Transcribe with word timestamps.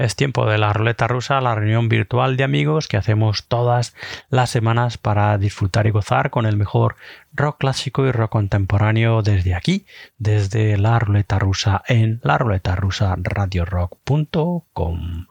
Es 0.00 0.16
tiempo 0.16 0.46
de 0.46 0.56
la 0.56 0.72
ruleta 0.72 1.06
rusa, 1.08 1.42
la 1.42 1.54
reunión 1.54 1.90
virtual 1.90 2.38
de 2.38 2.44
amigos 2.44 2.88
que 2.88 2.96
hacemos 2.96 3.44
todas 3.48 3.94
las 4.30 4.48
semanas 4.48 4.96
para 4.96 5.36
disfrutar 5.36 5.86
y 5.86 5.90
gozar 5.90 6.30
con 6.30 6.46
el 6.46 6.56
mejor 6.56 6.96
rock 7.34 7.58
clásico 7.58 8.06
y 8.06 8.10
rock 8.10 8.32
contemporáneo 8.32 9.20
desde 9.20 9.54
aquí, 9.54 9.84
desde 10.16 10.78
la 10.78 10.98
ruleta 10.98 11.38
rusa 11.38 11.82
en 11.86 12.18
la 12.22 12.38
ruleta 12.38 12.76
rusa 12.76 13.14
radiorock.com. 13.18 15.26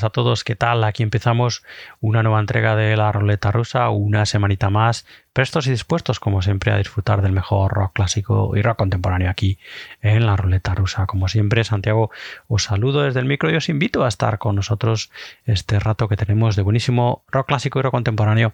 buenas 0.00 0.04
a 0.04 0.10
todos. 0.10 0.44
¿Qué 0.44 0.56
tal? 0.56 0.84
Aquí 0.84 1.02
empezamos 1.02 1.62
una 2.00 2.22
nueva 2.22 2.40
entrega 2.40 2.74
de 2.76 2.96
la 2.96 3.12
ruleta 3.12 3.50
rusa, 3.52 3.90
una 3.90 4.24
semanita 4.24 4.70
más 4.70 5.04
prestos 5.32 5.66
y 5.68 5.70
dispuestos, 5.70 6.18
como 6.18 6.42
siempre, 6.42 6.72
a 6.72 6.78
disfrutar 6.78 7.22
del 7.22 7.32
mejor 7.32 7.72
rock 7.72 7.92
clásico 7.94 8.52
y 8.56 8.62
rock 8.62 8.78
contemporáneo 8.78 9.30
aquí 9.30 9.58
en 10.02 10.26
la 10.26 10.36
ruleta 10.36 10.74
rusa. 10.74 11.06
Como 11.06 11.28
siempre, 11.28 11.62
Santiago, 11.64 12.10
os 12.48 12.64
saludo 12.64 13.02
desde 13.02 13.20
el 13.20 13.26
micro 13.26 13.50
y 13.50 13.54
os 13.54 13.68
invito 13.68 14.04
a 14.04 14.08
estar 14.08 14.38
con 14.38 14.56
nosotros 14.56 15.10
este 15.44 15.78
rato 15.78 16.08
que 16.08 16.16
tenemos 16.16 16.56
de 16.56 16.62
buenísimo 16.62 17.24
rock 17.28 17.46
clásico 17.46 17.78
y 17.78 17.82
rock 17.82 17.92
contemporáneo 17.92 18.52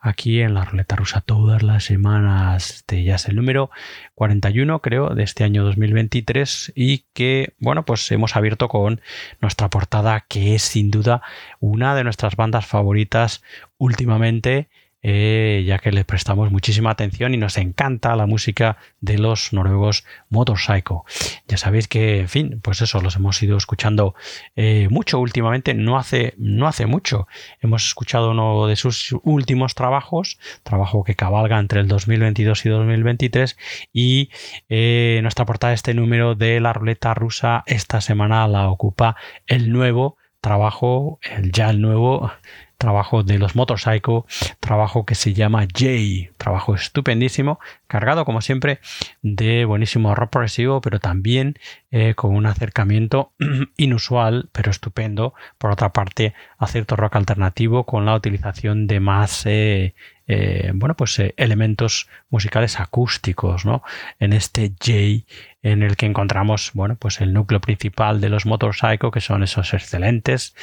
aquí 0.00 0.40
en 0.40 0.54
la 0.54 0.64
ruleta 0.64 0.96
rusa 0.96 1.20
todas 1.20 1.62
las 1.62 1.84
semanas. 1.84 2.70
Este 2.70 3.04
ya 3.04 3.16
es 3.16 3.28
el 3.28 3.36
número 3.36 3.70
41, 4.14 4.80
creo, 4.80 5.10
de 5.10 5.24
este 5.24 5.44
año 5.44 5.64
2023 5.64 6.72
y 6.74 7.04
que, 7.12 7.54
bueno, 7.58 7.84
pues 7.84 8.10
hemos 8.12 8.34
abierto 8.34 8.68
con 8.68 9.00
nuestra 9.40 9.68
portada 9.68 10.24
que 10.26 10.54
es 10.54 10.62
sin 10.62 10.83
duda 10.90 11.22
una 11.60 11.94
de 11.94 12.04
nuestras 12.04 12.36
bandas 12.36 12.66
favoritas 12.66 13.42
últimamente 13.78 14.68
eh, 15.06 15.62
ya 15.66 15.78
que 15.80 15.92
les 15.92 16.06
prestamos 16.06 16.50
muchísima 16.50 16.90
atención 16.90 17.34
y 17.34 17.36
nos 17.36 17.58
encanta 17.58 18.16
la 18.16 18.24
música 18.24 18.78
de 19.02 19.18
los 19.18 19.52
noruegos 19.52 20.06
Motorcycle. 20.30 21.00
Ya 21.46 21.58
sabéis 21.58 21.88
que, 21.88 22.20
en 22.20 22.28
fin, 22.30 22.60
pues 22.62 22.80
eso, 22.80 23.02
los 23.02 23.16
hemos 23.16 23.42
ido 23.42 23.58
escuchando 23.58 24.14
eh, 24.56 24.88
mucho 24.90 25.18
últimamente, 25.20 25.74
no 25.74 25.98
hace, 25.98 26.32
no 26.38 26.66
hace 26.66 26.86
mucho. 26.86 27.28
Hemos 27.60 27.86
escuchado 27.86 28.30
uno 28.30 28.66
de 28.66 28.76
sus 28.76 29.14
últimos 29.24 29.74
trabajos, 29.74 30.38
trabajo 30.62 31.04
que 31.04 31.16
cabalga 31.16 31.58
entre 31.58 31.80
el 31.80 31.88
2022 31.88 32.64
y 32.64 32.68
2023, 32.70 33.58
y 33.92 34.30
eh, 34.70 35.18
nuestra 35.20 35.44
portada 35.44 35.74
este 35.74 35.92
número 35.92 36.34
de 36.34 36.60
la 36.60 36.72
ruleta 36.72 37.12
rusa 37.12 37.62
esta 37.66 38.00
semana 38.00 38.48
la 38.48 38.70
ocupa 38.70 39.16
el 39.46 39.70
nuevo 39.70 40.16
trabajo, 40.44 41.18
el 41.22 41.52
ya 41.52 41.70
el 41.70 41.80
nuevo 41.80 42.30
trabajo 42.76 43.22
de 43.22 43.38
los 43.38 43.56
Motorcycle, 43.56 44.24
trabajo 44.60 45.06
que 45.06 45.14
se 45.14 45.32
llama 45.32 45.66
Jay, 45.74 46.28
trabajo 46.36 46.74
estupendísimo, 46.74 47.58
cargado 47.86 48.26
como 48.26 48.42
siempre 48.42 48.78
de 49.22 49.64
buenísimo 49.64 50.14
rock 50.14 50.28
progresivo, 50.28 50.82
pero 50.82 51.00
también 51.00 51.54
eh, 51.90 52.14
con 52.14 52.34
un 52.36 52.44
acercamiento 52.44 53.32
inusual, 53.78 54.50
pero 54.52 54.70
estupendo, 54.70 55.32
por 55.56 55.70
otra 55.70 55.94
parte, 55.94 56.34
a 56.58 56.66
cierto 56.66 56.94
rock 56.94 57.16
alternativo 57.16 57.84
con 57.84 58.04
la 58.04 58.14
utilización 58.14 58.86
de 58.86 59.00
más 59.00 59.46
eh, 59.46 59.94
eh, 60.26 60.72
bueno, 60.74 60.94
pues 60.94 61.22
elementos 61.38 62.08
musicales 62.28 62.80
acústicos, 62.80 63.64
¿no? 63.64 63.82
En 64.18 64.34
este 64.34 64.74
Jay 64.78 65.24
en 65.64 65.82
el 65.82 65.96
que 65.96 66.04
encontramos 66.04 66.70
bueno, 66.74 66.94
pues 66.96 67.22
el 67.22 67.32
núcleo 67.32 67.58
principal 67.58 68.20
de 68.20 68.28
los 68.28 68.44
Motorcycle, 68.44 69.10
que 69.10 69.22
son 69.22 69.42
esos 69.42 69.72
excelentes 69.72 70.54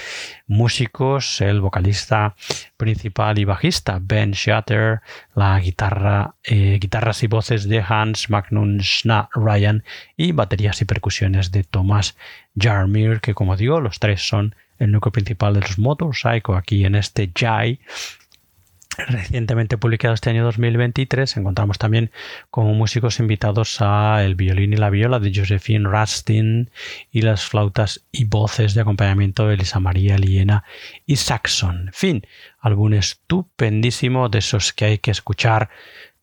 músicos, 0.46 1.42
el 1.42 1.60
vocalista 1.60 2.36
principal 2.78 3.40
y 3.40 3.44
bajista 3.44 3.98
Ben 4.00 4.32
Shatter, 4.32 5.02
la 5.34 5.60
guitarra, 5.60 6.36
eh, 6.44 6.78
guitarras 6.80 7.24
y 7.24 7.28
voces 7.28 7.68
de 7.68 7.84
Hans 7.86 8.30
Magnus 8.30 8.84
Schna 8.84 9.28
Ryan 9.34 9.84
y 10.16 10.34
baterías 10.34 10.80
y 10.82 10.86
percusiones 10.86 11.52
de 11.52 11.64
Thomas 11.64 12.16
Jarmir, 12.56 13.22
que 13.22 13.34
como 13.34 13.58
digo, 13.58 13.82
los 13.82 14.00
tres 14.00 14.22
son 14.22 14.56
el 14.78 14.92
núcleo 14.92 15.12
principal 15.12 15.56
de 15.56 15.62
los 15.62 15.80
Motorcycle 15.80 16.56
aquí 16.56 16.86
en 16.86 16.94
este 16.94 17.32
Jai 17.36 17.80
recientemente 18.98 19.78
publicado 19.78 20.14
este 20.14 20.30
año 20.30 20.44
2023 20.44 21.38
encontramos 21.38 21.78
también 21.78 22.12
como 22.50 22.74
músicos 22.74 23.20
invitados 23.20 23.78
a 23.80 24.24
el 24.24 24.36
violín 24.36 24.74
y 24.74 24.78
la 24.78 24.90
viola 24.90 25.20
de 25.20 25.32
Josephine 25.34 25.88
Rastin 25.88 26.70
y 27.12 27.22
las 27.22 27.46
flautas 27.46 28.06
y 28.12 28.26
voces 28.26 28.74
de 28.74 28.82
acompañamiento 28.82 29.48
de 29.48 29.56
Elisa 29.56 29.80
María 29.80 30.18
Liena 30.18 30.64
y 31.06 31.16
Saxon. 31.16 31.90
Fin, 31.94 32.26
álbum 32.60 32.94
estupendísimo 32.94 34.30
de 34.30 34.40
esos 34.40 34.74
que 34.74 34.86
hay 34.86 34.98
que 34.98 35.12
escuchar 35.12 35.70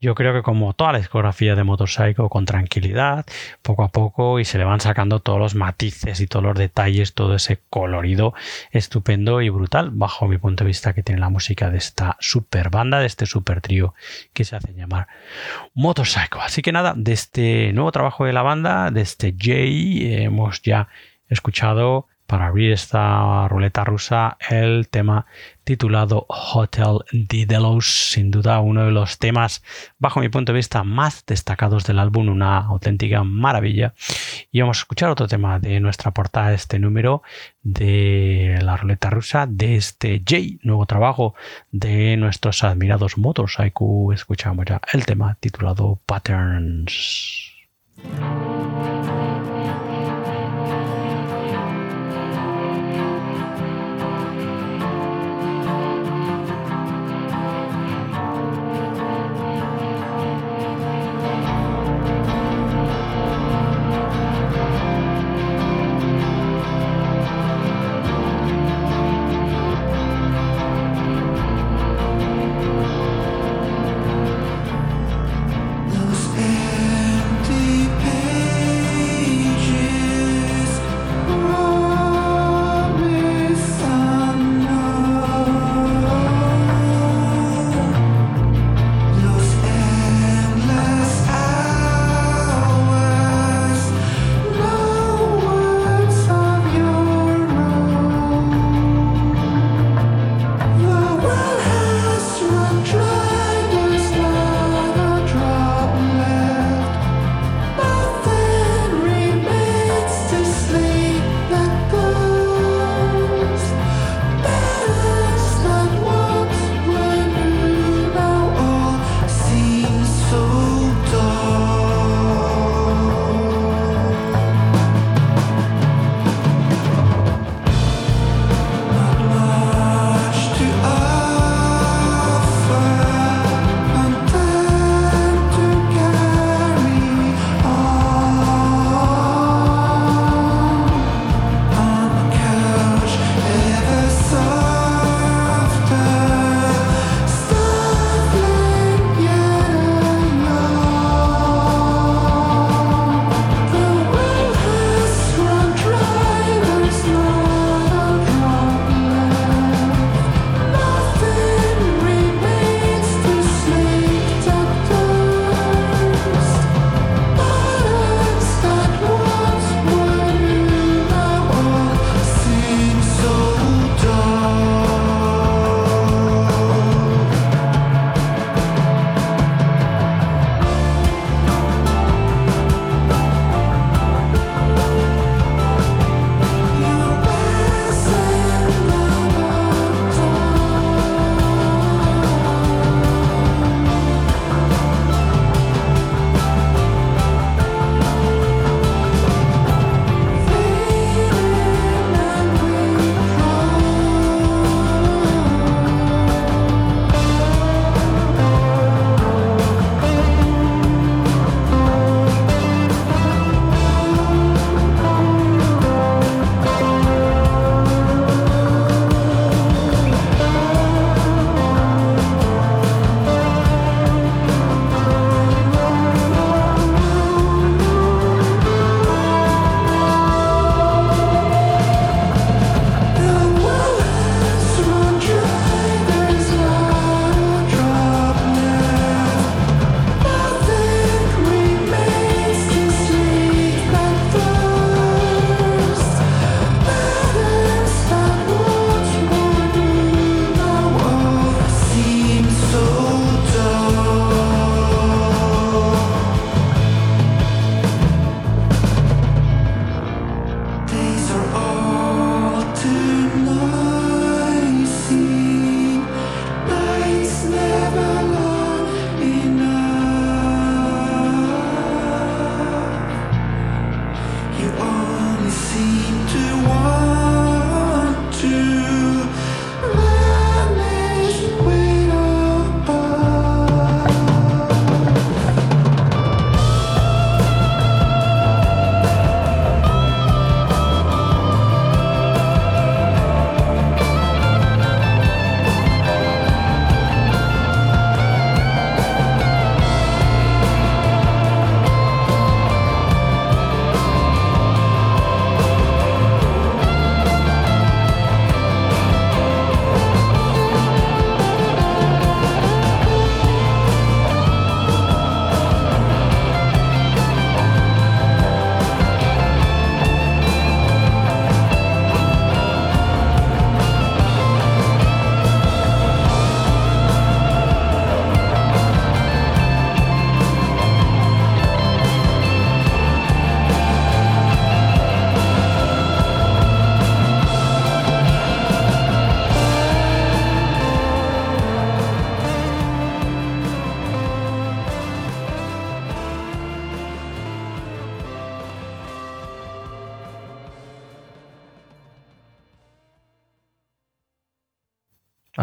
yo 0.01 0.15
creo 0.15 0.33
que 0.33 0.43
como 0.43 0.75
toda 0.75 0.93
la 0.93 0.99
discografía 0.99 1.57
de 1.57 1.65
Motorcycle, 1.65 2.29
con 2.29 2.45
tranquilidad, 2.45 3.27
poco 3.63 3.83
a 3.83 3.89
poco, 3.89 4.39
y 4.39 4.45
se 4.45 4.59
le 4.59 4.65
van 4.65 4.81
sacando 4.81 5.21
todos 5.21 5.39
los 5.41 5.55
matices 5.55 6.21
y 6.21 6.27
todos 6.27 6.45
los 6.45 6.57
detalles, 6.57 7.15
todo 7.15 7.35
ese 7.35 7.61
colorido 7.69 8.35
estupendo 8.71 9.41
y 9.43 9.49
brutal, 9.49 9.91
bajo 9.91 10.29
mi 10.29 10.39
punto 10.39 10.65
de 10.65 10.69
vista, 10.69 10.93
que 10.93 11.03
tiene 11.03 11.21
la 11.21 11.31
música 11.31 11.71
de 11.71 11.79
esta 11.79 12.17
super 12.21 12.71
banda, 12.71 13.01
de 13.01 13.07
este 13.07 13.27
super 13.27 13.61
trío 13.61 13.95
que 14.33 14.45
se 14.45 14.55
hace 14.57 14.73
llamar 14.73 15.09
Motorcycle. 15.75 16.41
Así 16.43 16.63
que 16.63 16.73
nada, 16.73 16.95
de 16.97 17.13
este 17.13 17.73
nuevo 17.73 17.91
trabajo 17.91 18.25
de 18.25 18.33
la 18.33 18.43
banda, 18.43 18.91
de 18.93 19.01
este 19.01 19.35
Jay, 19.37 20.15
hemos 20.23 20.63
ya 20.63 20.89
escuchado 21.29 22.07
para 22.29 22.49
abrir 22.49 22.73
esta 22.73 23.49
ruleta 23.49 23.85
rusa 23.85 24.37
el 24.51 24.89
tema 24.89 25.25
titulado 25.65 26.27
Hotel 26.29 26.99
Didelos, 27.11 28.11
sin 28.13 28.31
duda 28.31 28.61
uno 28.61 28.85
de 28.85 28.91
los 28.91 29.19
temas, 29.19 29.65
bajo 29.99 30.21
mi 30.21 30.29
punto 30.29 30.53
de 30.53 30.59
vista, 30.59 30.85
más 30.85 31.25
destacados 31.25 31.87
del 31.87 31.99
álbum, 31.99 32.29
una 32.29 32.59
auténtica 32.59 33.25
maravilla. 33.25 33.95
Y 34.53 34.61
vamos 34.61 34.77
a 34.77 34.83
escuchar 34.83 35.09
otro 35.09 35.27
tema 35.27 35.59
de 35.59 35.81
nuestra 35.81 36.11
portada, 36.11 36.53
este 36.53 36.79
número 36.79 37.23
de 37.63 38.59
la 38.63 38.77
ruleta 38.77 39.09
rusa, 39.09 39.47
de 39.49 39.77
este 39.77 40.19
J, 40.19 40.59
nuevo 40.63 40.85
trabajo 40.85 41.35
de 41.73 42.19
nuestros 42.19 42.63
admirados 42.63 43.17
Motorcycle. 43.17 44.15
Escuchamos 44.15 44.67
ya 44.67 44.83
el 44.93 45.07
tema 45.07 45.39
titulado 45.41 45.99
Patterns. 46.05 47.55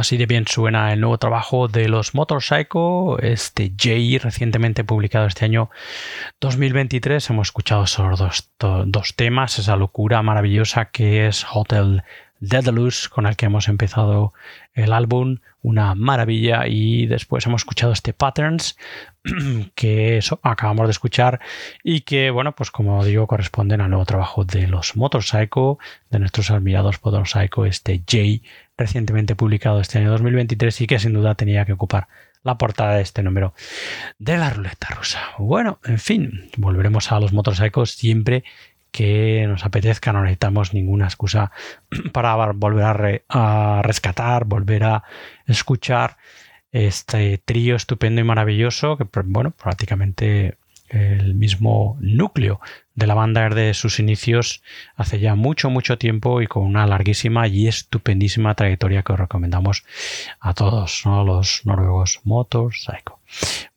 Así 0.05 0.17
de 0.17 0.27
bien 0.27 0.45
suena 0.47 0.93
el 0.93 1.01
nuevo 1.01 1.17
trabajo 1.17 1.67
de 1.67 1.89
los 1.89 2.13
Motorcycle, 2.13 3.15
este 3.23 3.71
J, 3.71 4.23
recientemente 4.23 4.83
publicado 4.83 5.25
este 5.25 5.45
año 5.45 5.71
2023. 6.41 7.27
Hemos 7.31 7.47
escuchado 7.47 7.87
solo 7.87 8.15
dos, 8.15 8.51
dos 8.59 9.15
temas, 9.15 9.57
esa 9.57 9.75
locura 9.77 10.21
maravillosa 10.21 10.91
que 10.91 11.25
es 11.25 11.43
Hotel 11.51 12.03
Daedalus, 12.39 13.09
con 13.09 13.25
el 13.25 13.35
que 13.35 13.47
hemos 13.47 13.67
empezado 13.67 14.33
el 14.73 14.93
álbum, 14.93 15.39
una 15.63 15.95
maravilla, 15.95 16.67
y 16.67 17.07
después 17.07 17.45
hemos 17.47 17.61
escuchado 17.61 17.91
este 17.91 18.13
Patterns, 18.13 18.77
que 19.73 20.17
eso 20.17 20.39
acabamos 20.43 20.85
de 20.85 20.91
escuchar, 20.91 21.39
y 21.83 22.01
que, 22.01 22.29
bueno, 22.29 22.53
pues 22.55 22.69
como 22.69 23.03
digo, 23.03 23.25
corresponden 23.25 23.81
al 23.81 23.89
nuevo 23.89 24.05
trabajo 24.05 24.43
de 24.43 24.67
los 24.67 24.95
Motorcycle, 24.95 25.77
de 26.11 26.19
nuestros 26.19 26.51
admirados 26.51 27.03
Motorcycle, 27.03 27.67
este 27.67 28.03
J, 28.07 28.47
recientemente 28.77 29.35
publicado 29.35 29.79
este 29.79 29.99
año 29.99 30.11
2023, 30.11 30.81
y 30.81 30.87
que 30.87 30.99
sin 30.99 31.13
duda 31.13 31.35
tenía 31.35 31.65
que 31.65 31.73
ocupar 31.73 32.07
la 32.43 32.57
portada 32.57 32.95
de 32.95 33.01
este 33.01 33.23
número 33.23 33.53
de 34.19 34.37
la 34.37 34.51
ruleta 34.51 34.89
rusa. 34.89 35.19
Bueno, 35.39 35.79
en 35.83 35.99
fin, 35.99 36.49
volveremos 36.57 37.11
a 37.11 37.19
los 37.19 37.33
motorcycles 37.33 37.91
siempre 37.91 38.43
que 38.91 39.45
nos 39.47 39.65
apetezca, 39.65 40.13
no 40.13 40.21
necesitamos 40.21 40.73
ninguna 40.73 41.05
excusa 41.05 41.51
para 42.13 42.35
volver 42.53 43.23
a, 43.27 43.81
rescatar, 43.83 44.45
volver 44.45 44.83
a 44.85 45.03
escuchar 45.47 46.17
este 46.71 47.37
trío 47.39 47.75
estupendo 47.75 48.21
y 48.21 48.23
maravilloso 48.23 48.95
que, 48.95 49.05
bueno, 49.25 49.51
prácticamente 49.51 50.57
el 50.89 51.35
mismo 51.35 51.97
núcleo 51.99 52.61
de 52.95 53.07
la 53.07 53.13
banda 53.13 53.49
de 53.49 53.73
sus 53.73 53.99
inicios 53.99 54.63
hace 54.95 55.19
ya 55.19 55.35
mucho, 55.35 55.69
mucho 55.69 55.97
tiempo 55.97 56.41
y 56.41 56.47
con 56.47 56.63
una 56.63 56.87
larguísima 56.87 57.47
y 57.47 57.67
estupendísima 57.67 58.55
trayectoria 58.55 59.03
que 59.03 59.13
os 59.13 59.19
recomendamos 59.19 59.83
a 60.39 60.53
todos, 60.53 61.03
los 61.05 61.65
noruegos 61.65 62.21
Motorcycle. 62.23 63.15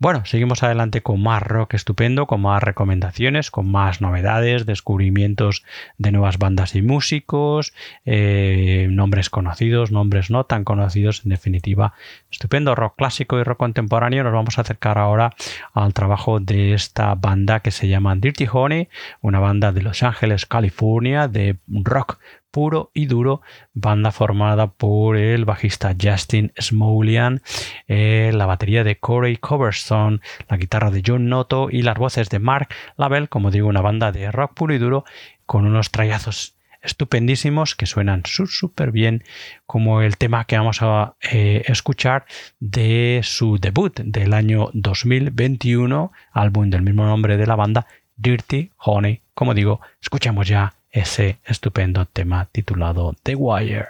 Bueno, 0.01 0.25
seguimos 0.27 0.63
adelante 0.63 1.03
con 1.03 1.21
más 1.21 1.43
rock 1.43 1.75
estupendo, 1.75 2.27
con 2.27 2.43
más 2.43 2.63
recomendaciones, 2.63 3.51
con 3.51 3.69
más 3.69 4.01
novedades, 4.01 4.65
descubrimientos 4.65 5.65
de 5.97 6.13
nuevas 6.13 6.39
bandas 6.39 6.77
y 6.77 6.83
músicos, 6.83 7.75
eh, 8.05 8.87
nombres 8.91 9.29
conocidos, 9.29 9.91
nombres 9.91 10.31
no 10.31 10.45
tan 10.45 10.63
conocidos, 10.63 11.23
en 11.25 11.31
definitiva, 11.31 11.95
estupendo 12.31 12.77
rock 12.77 12.95
clásico 12.97 13.41
y 13.41 13.43
rock 13.43 13.59
contemporáneo. 13.59 14.23
Nos 14.23 14.33
vamos 14.33 14.59
a 14.59 14.61
acercar 14.61 14.99
ahora 14.99 15.35
al 15.75 15.93
trabajo 15.95 16.39
de 16.39 16.75
esta 16.75 17.17
banda 17.17 17.61
que 17.61 17.73
se 17.73 17.89
llama 17.89 18.15
Dirty 18.15 18.47
Honey, 18.51 18.89
una 19.21 19.41
banda 19.41 19.73
de 19.73 19.83
Los 19.83 20.05
Ángeles, 20.05 20.47
California, 20.47 21.27
de 21.27 21.57
rock 21.67 22.19
puro 22.59 22.91
y 22.93 23.07
duro, 23.07 23.41
banda 23.73 24.11
formada 24.11 24.67
por 24.67 25.17
el 25.17 25.45
bajista 25.45 25.95
Justin 25.97 26.53
Smolian, 26.61 27.41
eh, 27.87 28.33
la 28.35 28.47
batería 28.47 28.83
de 28.83 28.99
Corey 28.99 29.37
Coverstone, 29.37 30.19
la 30.49 30.57
guitarra 30.57 30.91
de 30.91 31.05
John 31.07 31.29
Noto 31.29 31.69
y 31.71 31.83
las 31.83 31.97
voces 31.97 32.31
de 32.31 32.41
Mark 32.41 32.67
Lavelle, 32.97 33.29
como 33.29 33.53
digo, 33.53 33.69
una 33.69 33.81
banda 33.81 34.11
de 34.11 34.33
rock 34.33 34.55
puro 34.55 34.75
y 34.75 34.79
duro 34.79 35.05
con 35.47 35.67
unos 35.67 35.93
trayazos 35.93 36.57
estupendísimos 36.83 37.77
que 37.77 37.87
suenan 37.87 38.25
súper 38.25 38.91
bien 38.91 39.23
como 39.65 40.03
el 40.03 40.17
tema 40.17 40.45
que 40.45 40.59
vamos 40.59 40.83
a 40.83 41.15
eh, 41.31 41.63
escuchar 41.67 42.27
de 42.59 43.21
su 43.23 43.59
debut 43.59 44.01
del 44.01 44.35
año 44.35 44.71
2021 44.73 46.11
álbum 46.33 46.71
del 46.71 46.83
mismo 46.83 47.07
nombre 47.07 47.37
de 47.37 47.47
la 47.47 47.55
banda 47.55 47.87
Dirty 48.17 48.73
Honey. 48.79 49.23
Como 49.33 49.55
digo 49.55 49.81
escuchamos 50.01 50.49
ya 50.49 50.75
ese 50.91 51.39
estupendo 51.45 52.05
tema 52.07 52.47
titulado 52.51 53.15
The 53.23 53.35
Wire. 53.35 53.89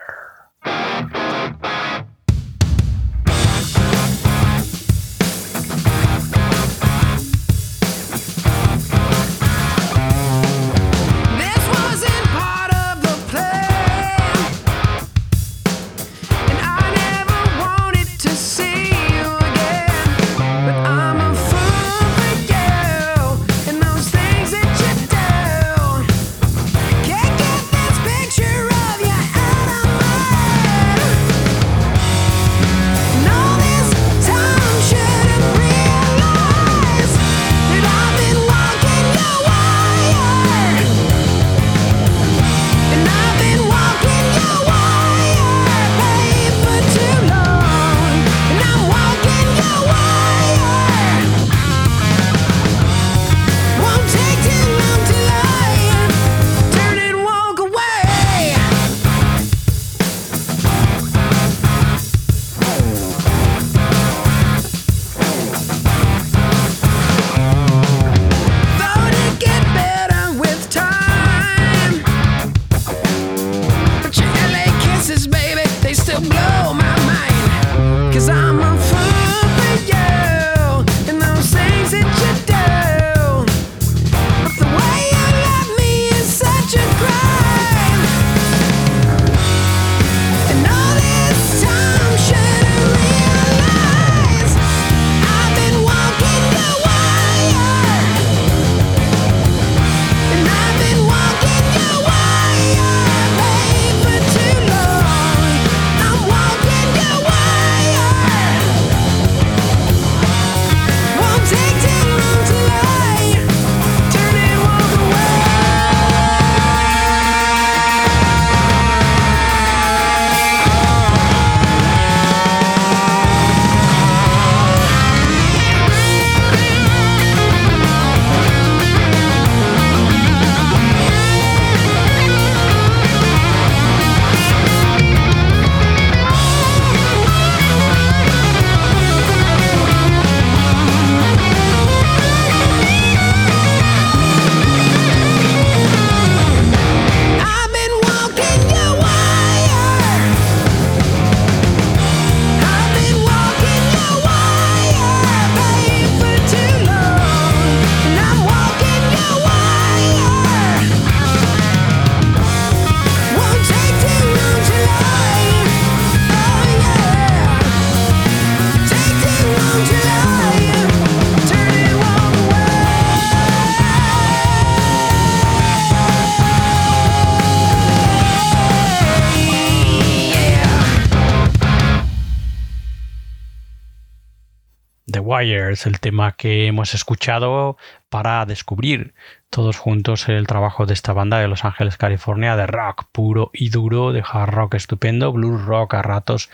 El 185.41 186.01
tema 186.01 186.33
que 186.33 186.67
hemos 186.67 186.95
escuchado 186.95 187.77
para 188.09 188.45
descubrir 188.45 189.15
todos 189.51 189.77
juntos 189.77 190.29
el 190.29 190.49
trabajo 190.49 190.85
de 190.85 190.95
esta 190.95 191.13
banda 191.13 191.39
de 191.39 191.47
Los 191.47 191.65
Ángeles, 191.65 191.97
California, 191.97 192.57
de 192.57 192.67
rock 192.67 193.05
puro 193.13 193.51
y 193.53 193.69
duro, 193.69 194.13
de 194.13 194.25
hard 194.27 194.51
rock 194.51 194.75
estupendo, 194.75 195.31
blues 195.31 195.65
rock 195.65 195.95
a 195.95 196.03
ratos 196.03 196.51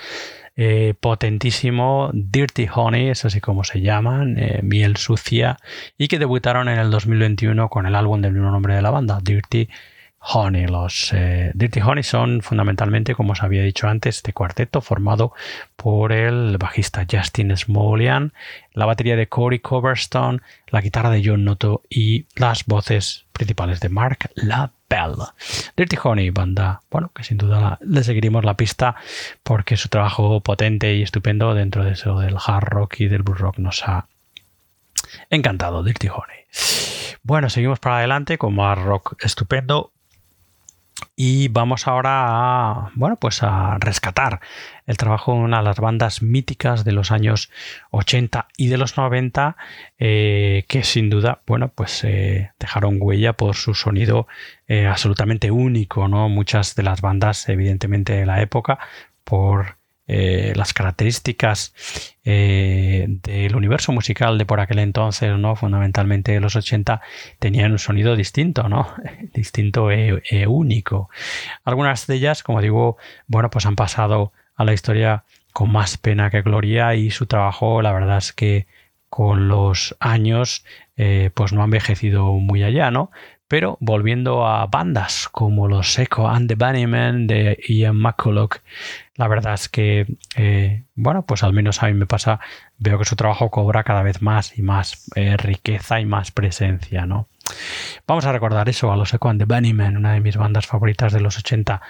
eh, 0.57 0.92
potentísimo, 1.01 2.11
Dirty 2.12 2.68
Honey, 2.73 3.09
es 3.09 3.25
así 3.25 3.40
como 3.40 3.64
se 3.64 3.81
llaman, 3.81 4.37
eh, 4.38 4.61
miel 4.62 4.99
sucia, 4.99 5.57
y 5.97 6.09
que 6.09 6.18
debutaron 6.18 6.68
en 6.68 6.79
el 6.79 6.90
2021 6.90 7.70
con 7.70 7.87
el 7.87 7.94
álbum 7.94 8.20
del 8.20 8.35
mismo 8.35 8.51
nombre 8.51 8.75
de 8.75 8.83
la 8.83 8.90
banda, 8.90 9.18
Dirty 9.23 9.61
Honey. 9.61 9.94
Los 10.69 11.13
eh, 11.13 11.53
Dirty 11.55 11.81
Honey 11.81 12.03
son 12.03 12.41
fundamentalmente, 12.41 13.15
como 13.15 13.33
os 13.33 13.43
había 13.43 13.63
dicho 13.63 13.89
antes, 13.89 14.17
este 14.17 14.33
cuarteto 14.33 14.81
formado 14.81 15.33
por 15.77 16.13
el 16.13 16.57
bajista 16.59 17.07
Justin 17.09 17.57
Smolian, 17.57 18.33
la 18.73 18.87
batería 18.87 19.17
de 19.17 19.29
Corey 19.29 19.61
Coverstone, 19.61 20.41
la 20.69 20.81
guitarra 20.81 21.11
de 21.11 21.23
John 21.25 21.45
Noto 21.45 21.83
y 21.89 22.27
las 22.37 22.65
voces 22.65 23.27
principales 23.33 23.81
de 23.81 23.91
Mark 23.91 24.31
LaBelle. 24.35 25.33
Dirty 25.77 25.97
Honey, 26.03 26.31
banda, 26.31 26.81
bueno, 26.91 27.13
que 27.15 27.23
sin 27.23 27.37
duda 27.37 27.79
le 27.83 28.03
seguiremos 28.03 28.45
la 28.45 28.55
pista 28.55 28.97
porque 29.43 29.77
su 29.77 29.89
trabajo 29.89 30.41
potente 30.41 30.95
y 30.95 31.03
estupendo 31.03 31.55
dentro 31.55 31.85
de 31.85 31.93
eso 31.93 32.19
del 32.19 32.37
hard 32.45 32.65
rock 32.65 33.01
y 33.01 33.09
del 33.09 33.23
blues 33.23 33.39
rock 33.39 33.59
nos 33.59 33.87
ha 33.87 34.09
encantado. 35.31 35.85
Dirty 35.85 36.09
Honey. 36.09 36.45
Bueno, 37.23 37.49
seguimos 37.51 37.79
para 37.79 37.99
adelante 37.99 38.37
con 38.37 38.55
más 38.55 38.79
rock 38.79 39.17
estupendo. 39.25 39.94
Y 41.16 41.46
vamos 41.48 41.87
ahora 41.87 42.27
a, 42.27 42.90
bueno, 42.96 43.16
pues 43.16 43.42
a 43.44 43.79
rescatar 43.79 44.40
el 44.87 44.96
trabajo 44.96 45.33
de 45.33 45.38
una 45.40 45.59
de 45.59 45.64
las 45.64 45.79
bandas 45.79 46.22
míticas 46.22 46.85
de 46.85 46.90
los 46.90 47.12
años 47.12 47.50
80 47.92 48.48
y 48.57 48.66
de 48.68 48.79
los 48.79 48.96
90, 48.96 49.57
eh, 49.98 50.64
que 50.68 50.83
sin 50.83 51.11
duda, 51.11 51.40
bueno, 51.46 51.68
pues 51.68 52.03
eh, 52.03 52.50
dejaron 52.59 52.98
huella 53.00 53.35
por 53.35 53.55
su 53.55 53.74
sonido 53.74 54.27
eh, 54.66 54.87
absolutamente 54.87 55.53
único, 55.53 56.09
¿no? 56.09 56.29
Muchas 56.29 56.74
de 56.74 56.83
las 56.83 57.00
bandas, 57.00 57.48
evidentemente, 57.48 58.14
de 58.14 58.27
la 58.27 58.42
época, 58.42 58.81
por 59.22 59.77
eh, 60.07 60.53
las 60.55 60.75
características 60.75 61.75
eh, 62.25 63.07
del 63.09 63.57
universo 63.57 63.90
musical 63.93 64.37
de 64.37 64.45
por 64.45 64.61
aquel 64.61 64.81
entonces, 64.81 65.37
¿no? 65.38 65.57
fundamentalmente 65.57 66.33
de 66.33 66.40
los 66.40 66.57
80, 66.57 67.01
tenían 67.38 67.73
un 67.73 67.79
sonido 67.79 68.14
distinto, 68.14 68.69
¿no? 68.69 68.87
distinto 69.35 69.90
e, 69.90 70.23
e, 70.29 70.47
único. 70.47 71.09
Algunas 71.64 72.07
de 72.07 72.17
ellas, 72.17 72.43
como 72.43 72.61
digo, 72.61 72.99
bueno, 73.27 73.51
pues 73.51 73.64
han 73.67 73.77
pasado 73.77 74.33
a 74.57 74.64
la 74.64 74.75
historia 74.75 75.25
con 75.55 75.73
más 75.73 75.97
pena 75.97 76.31
que 76.31 76.43
gloria 76.43 76.95
y 76.95 77.11
su 77.11 77.27
trabajo, 77.27 77.81
la 77.81 77.93
verdad 77.93 78.19
es 78.19 78.33
que 78.33 78.67
con 79.09 79.47
los 79.47 79.97
años, 80.01 80.64
eh, 80.97 81.31
pues 81.35 81.53
no 81.53 81.62
ha 81.62 81.67
envejecido 81.67 82.33
muy 82.33 82.64
allá, 82.64 82.90
¿no? 82.90 83.12
Pero 83.55 83.79
volviendo 83.79 84.45
a 84.49 84.67
bandas 84.67 85.29
como 85.31 85.69
los 85.69 85.97
Echo 85.97 86.27
and 86.27 86.49
the 86.49 86.57
Bunnymen 86.57 87.29
de 87.29 87.57
Ian 87.69 87.95
McCulloch, 87.95 88.57
la 89.14 89.29
verdad 89.29 89.55
es 89.55 89.69
que, 89.69 90.07
eh, 90.35 90.83
bueno, 90.97 91.25
pues 91.25 91.45
al 91.45 91.53
menos 91.53 91.81
a 91.81 91.87
mí 91.87 91.95
me 91.95 92.07
pasa, 92.07 92.40
veo 92.79 92.99
que 92.99 93.05
su 93.05 93.14
trabajo 93.14 93.53
cobra 93.53 93.85
cada 93.85 94.03
vez 94.03 94.23
más 94.23 94.59
y 94.59 94.62
más 94.62 95.09
eh, 95.14 95.37
riqueza 95.37 96.01
y 96.01 96.05
más 96.05 96.33
presencia, 96.33 97.07
¿no? 97.07 97.29
Vamos 98.09 98.25
a 98.27 98.33
recordar 98.33 98.69
eso 98.69 98.90
a 98.90 98.97
los 98.97 99.14
Echo 99.14 99.29
and 99.29 99.38
the 99.38 99.45
Bunnymen, 99.45 99.99
una 99.99 100.14
de 100.14 100.21
mis 100.21 100.37
bandas 100.37 100.67
favoritas 100.67 101.12
de 101.12 101.21
los 101.21 101.38
80 101.38 101.81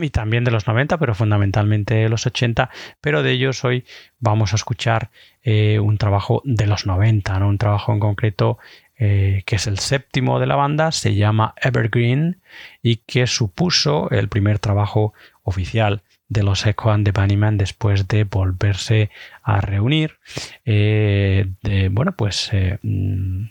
y 0.00 0.10
también 0.10 0.44
de 0.44 0.52
los 0.52 0.68
90, 0.68 0.96
pero 0.98 1.16
fundamentalmente 1.16 1.94
de 1.94 2.08
los 2.08 2.24
80, 2.24 2.70
pero 3.00 3.24
de 3.24 3.32
ellos 3.32 3.64
hoy 3.64 3.84
vamos 4.20 4.52
a 4.52 4.56
escuchar 4.56 5.10
eh, 5.42 5.80
un 5.80 5.98
trabajo 5.98 6.40
de 6.44 6.68
los 6.68 6.86
90, 6.86 7.36
¿no? 7.40 7.48
Un 7.48 7.58
trabajo 7.58 7.92
en 7.92 7.98
concreto 7.98 8.58
eh, 9.02 9.44
que 9.46 9.56
es 9.56 9.66
el 9.66 9.78
séptimo 9.78 10.40
de 10.40 10.46
la 10.46 10.56
banda, 10.56 10.92
se 10.92 11.14
llama 11.14 11.54
Evergreen 11.56 12.42
y 12.82 12.96
que 12.96 13.26
supuso 13.26 14.10
el 14.10 14.28
primer 14.28 14.58
trabajo 14.58 15.14
oficial 15.42 16.02
de 16.28 16.42
los 16.42 16.66
Echo 16.66 16.90
and 16.90 17.06
the 17.06 17.12
Bunnymen 17.12 17.56
después 17.56 18.08
de 18.08 18.24
volverse 18.24 19.08
a 19.42 19.62
reunir. 19.62 20.18
Eh, 20.66 21.46
bueno, 21.90 22.12
pues 22.12 22.50
eh, 22.52 22.78
mm, 22.82 23.46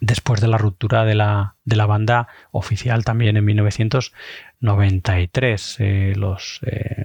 después 0.00 0.40
de 0.40 0.48
la 0.48 0.56
ruptura 0.56 1.04
de 1.04 1.16
la, 1.16 1.56
de 1.66 1.76
la, 1.76 1.84
banda 1.84 2.28
oficial 2.50 3.04
también 3.04 3.36
en 3.36 3.44
1993. 3.44 5.76
los 6.16 6.60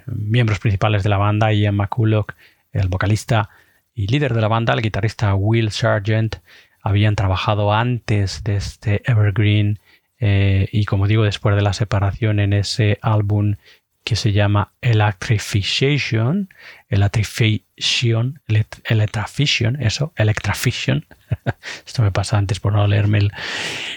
miembros 0.06 0.58
principales 0.58 1.02
de 1.02 1.10
la 1.10 1.18
banda, 1.18 1.52
Ian 1.52 1.76
McCulloch, 1.76 2.32
el 2.72 2.88
vocalista 2.88 3.50
y 3.94 4.06
líder 4.06 4.32
de 4.32 4.40
la 4.40 4.48
banda, 4.48 4.72
el 4.72 4.80
guitarrista 4.80 5.34
Will 5.34 5.70
Sargent, 5.70 6.36
habían 6.82 7.16
trabajado 7.16 7.72
antes 7.72 8.42
de 8.44 8.56
este 8.56 9.02
Evergreen 9.10 9.78
eh, 10.20 10.68
y 10.72 10.84
como 10.84 11.06
digo 11.06 11.24
después 11.24 11.54
de 11.54 11.62
la 11.62 11.72
separación 11.72 12.40
en 12.40 12.52
ese 12.52 12.98
álbum 13.02 13.54
que 14.08 14.16
se 14.16 14.32
llama 14.32 14.72
Electrification, 14.80 16.48
Electrification, 16.88 18.40
Electrification, 18.84 19.82
eso, 19.82 20.14
Electrification. 20.16 21.04
Esto 21.86 22.02
me 22.02 22.10
pasa 22.10 22.38
antes 22.38 22.58
por 22.58 22.72
no 22.72 22.86
leerme 22.86 23.28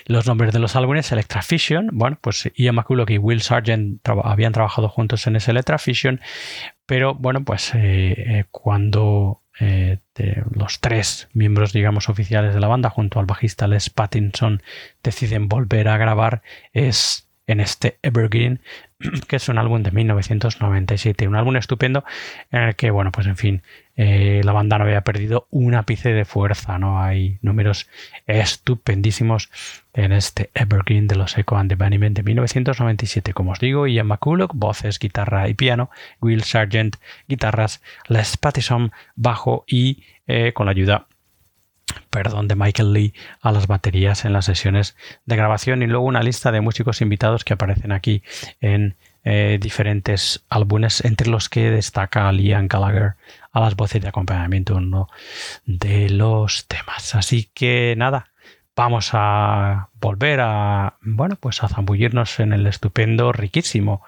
los 0.07 0.27
nombres 0.27 0.51
de 0.51 0.59
los 0.59 0.75
álbumes. 0.75 1.09
Electrification, 1.13 1.91
bueno, 1.93 2.17
pues 2.19 2.51
Ian 2.55 2.75
McCulloch 2.75 3.09
y 3.09 3.19
Will 3.19 3.41
Sargent 3.41 4.05
habían 4.25 4.51
trabajado 4.51 4.89
juntos 4.89 5.25
en 5.27 5.37
ese 5.37 5.51
Electrification, 5.51 6.19
pero 6.85 7.15
bueno, 7.15 7.45
pues 7.45 7.73
eh, 7.73 8.13
eh, 8.17 8.45
cuando 8.51 9.40
eh, 9.63 9.99
de 10.15 10.43
los 10.55 10.79
tres 10.79 11.29
miembros, 11.33 11.71
digamos, 11.71 12.09
oficiales 12.09 12.55
de 12.55 12.59
la 12.59 12.67
banda, 12.67 12.89
junto 12.89 13.19
al 13.19 13.27
bajista 13.27 13.67
Les 13.67 13.91
Pattinson, 13.91 14.63
deciden 15.03 15.47
volver 15.47 15.87
a 15.87 15.97
grabar. 15.97 16.41
Es 16.73 17.29
en 17.51 17.59
este 17.59 17.97
Evergreen, 18.01 18.61
que 19.27 19.35
es 19.35 19.49
un 19.49 19.57
álbum 19.57 19.83
de 19.83 19.91
1997, 19.91 21.27
un 21.27 21.35
álbum 21.35 21.55
estupendo 21.55 22.03
en 22.51 22.61
el 22.61 22.75
que, 22.75 22.91
bueno, 22.91 23.11
pues 23.11 23.27
en 23.27 23.37
fin, 23.37 23.61
eh, 23.95 24.41
la 24.43 24.53
banda 24.53 24.77
no 24.77 24.85
había 24.85 25.01
perdido 25.01 25.47
un 25.51 25.75
ápice 25.75 26.13
de 26.13 26.25
fuerza, 26.25 26.79
¿no? 26.79 27.01
Hay 27.01 27.37
números 27.41 27.89
estupendísimos 28.25 29.51
en 29.93 30.13
este 30.13 30.49
Evergreen 30.53 31.07
de 31.07 31.15
los 31.15 31.37
Echo 31.37 31.57
and 31.57 31.69
the 31.69 31.75
Bunnymen 31.75 32.13
de 32.13 32.23
1997, 32.23 33.33
como 33.33 33.51
os 33.51 33.59
digo, 33.59 33.87
Ian 33.87 34.07
McCulloch, 34.07 34.53
voces, 34.53 34.97
guitarra 34.99 35.49
y 35.49 35.53
piano, 35.53 35.89
Will 36.21 36.43
Sargent, 36.43 36.95
guitarras, 37.27 37.81
Les 38.07 38.37
Pattison, 38.37 38.91
bajo 39.15 39.65
y 39.67 40.03
eh, 40.27 40.53
con 40.53 40.65
la 40.65 40.71
ayuda 40.71 41.07
perdón, 42.09 42.47
de 42.47 42.55
Michael 42.55 42.93
Lee 42.93 43.13
a 43.41 43.51
las 43.51 43.67
baterías 43.67 44.25
en 44.25 44.33
las 44.33 44.45
sesiones 44.45 44.95
de 45.25 45.35
grabación 45.35 45.81
y 45.81 45.87
luego 45.87 46.05
una 46.05 46.23
lista 46.23 46.51
de 46.51 46.61
músicos 46.61 47.01
invitados 47.01 47.43
que 47.43 47.53
aparecen 47.53 47.91
aquí 47.91 48.23
en 48.59 48.95
eh, 49.23 49.59
diferentes 49.61 50.43
álbumes, 50.49 51.05
entre 51.05 51.29
los 51.29 51.47
que 51.47 51.69
destaca 51.69 52.31
Liam 52.31 52.67
Gallagher 52.67 53.15
a 53.51 53.59
las 53.59 53.75
voces 53.75 54.01
de 54.01 54.09
acompañamiento 54.09 54.75
uno 54.75 55.09
de 55.65 56.09
los 56.09 56.67
temas. 56.67 57.15
Así 57.15 57.49
que 57.53 57.93
nada, 57.97 58.31
vamos 58.75 59.11
a 59.13 59.89
volver 59.99 60.39
a, 60.41 60.97
bueno, 61.01 61.35
pues 61.39 61.63
a 61.63 61.67
zambullirnos 61.69 62.39
en 62.39 62.53
el 62.53 62.65
estupendo, 62.65 63.31
riquísimo 63.31 64.01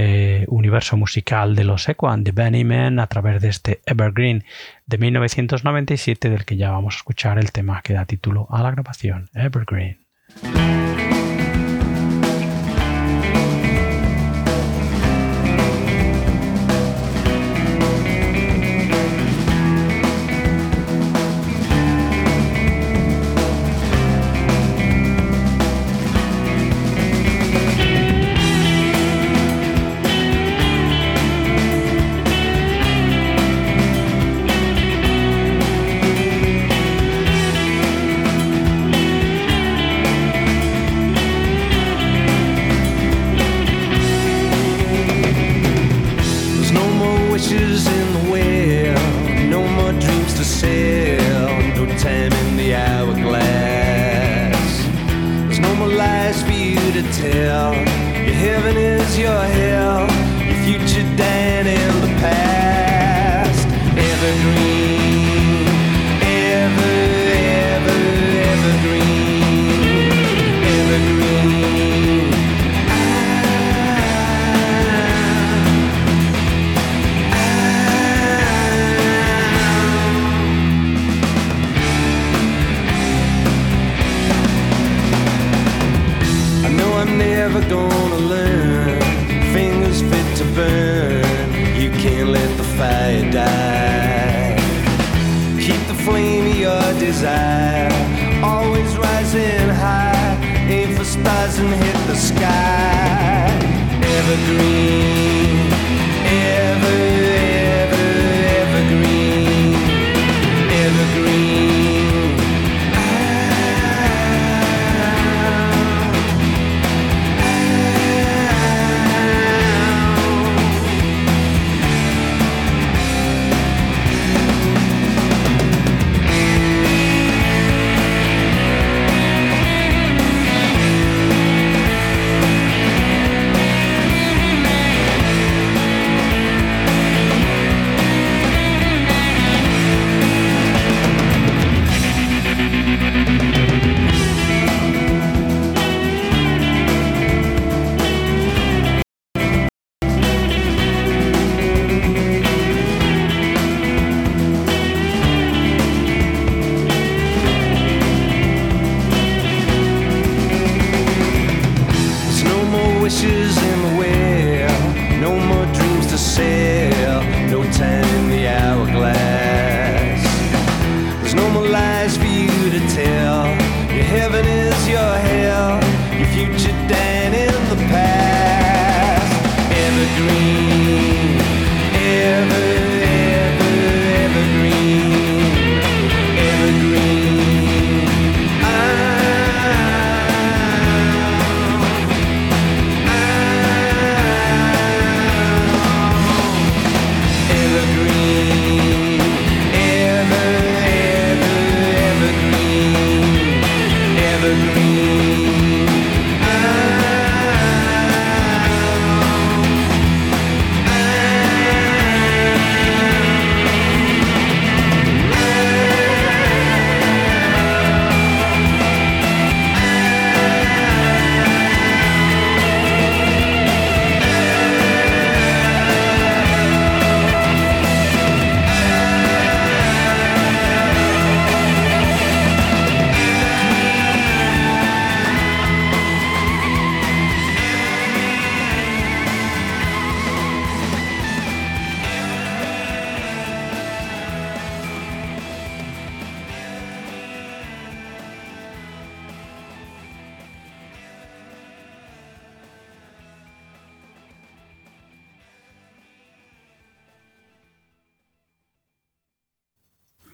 eh, 0.00 0.44
universo 0.46 0.96
musical 0.96 1.56
de 1.56 1.64
los 1.64 1.88
Equan 1.88 2.22
de 2.22 2.30
Benny 2.30 2.62
Man 2.62 3.00
a 3.00 3.08
través 3.08 3.42
de 3.42 3.48
este 3.48 3.80
Evergreen 3.84 4.44
de 4.86 4.96
1997 4.96 6.30
del 6.30 6.44
que 6.44 6.56
ya 6.56 6.70
vamos 6.70 6.94
a 6.94 6.98
escuchar 6.98 7.36
el 7.36 7.50
tema 7.50 7.82
que 7.82 7.94
da 7.94 8.04
título 8.04 8.46
a 8.48 8.62
la 8.62 8.70
grabación, 8.70 9.28
Evergreen. 9.34 9.98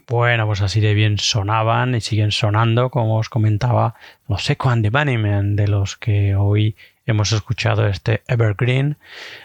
Bueno, 0.07 0.47
pues 0.47 0.61
así 0.61 0.81
de 0.81 0.93
bien 0.93 1.19
sonaban 1.19 1.95
y 1.95 2.01
siguen 2.01 2.31
sonando, 2.31 2.91
como 2.91 3.17
os 3.17 3.31
comentaba, 3.31 3.95
los 4.29 4.49
Echo 4.51 4.69
and 4.69 4.83
the 4.83 4.91
Bunnymen, 4.91 5.57
de 5.57 5.67
los 5.67 5.97
que 5.97 6.37
hoy 6.37 6.77
hemos 7.07 7.33
escuchado 7.33 7.87
este 7.87 8.23
Evergreen, 8.29 8.97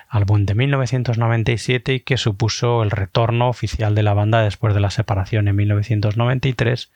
álbum 0.09 0.45
de 0.45 0.55
1997 0.55 1.93
y 1.93 1.99
que 2.01 2.17
supuso 2.17 2.83
el 2.83 2.91
retorno 2.91 3.47
oficial 3.47 3.95
de 3.95 4.03
la 4.03 4.13
banda 4.13 4.41
después 4.41 4.73
de 4.73 4.79
la 4.81 4.89
separación 4.89 5.47
en 5.47 5.55
1993, 5.55 6.91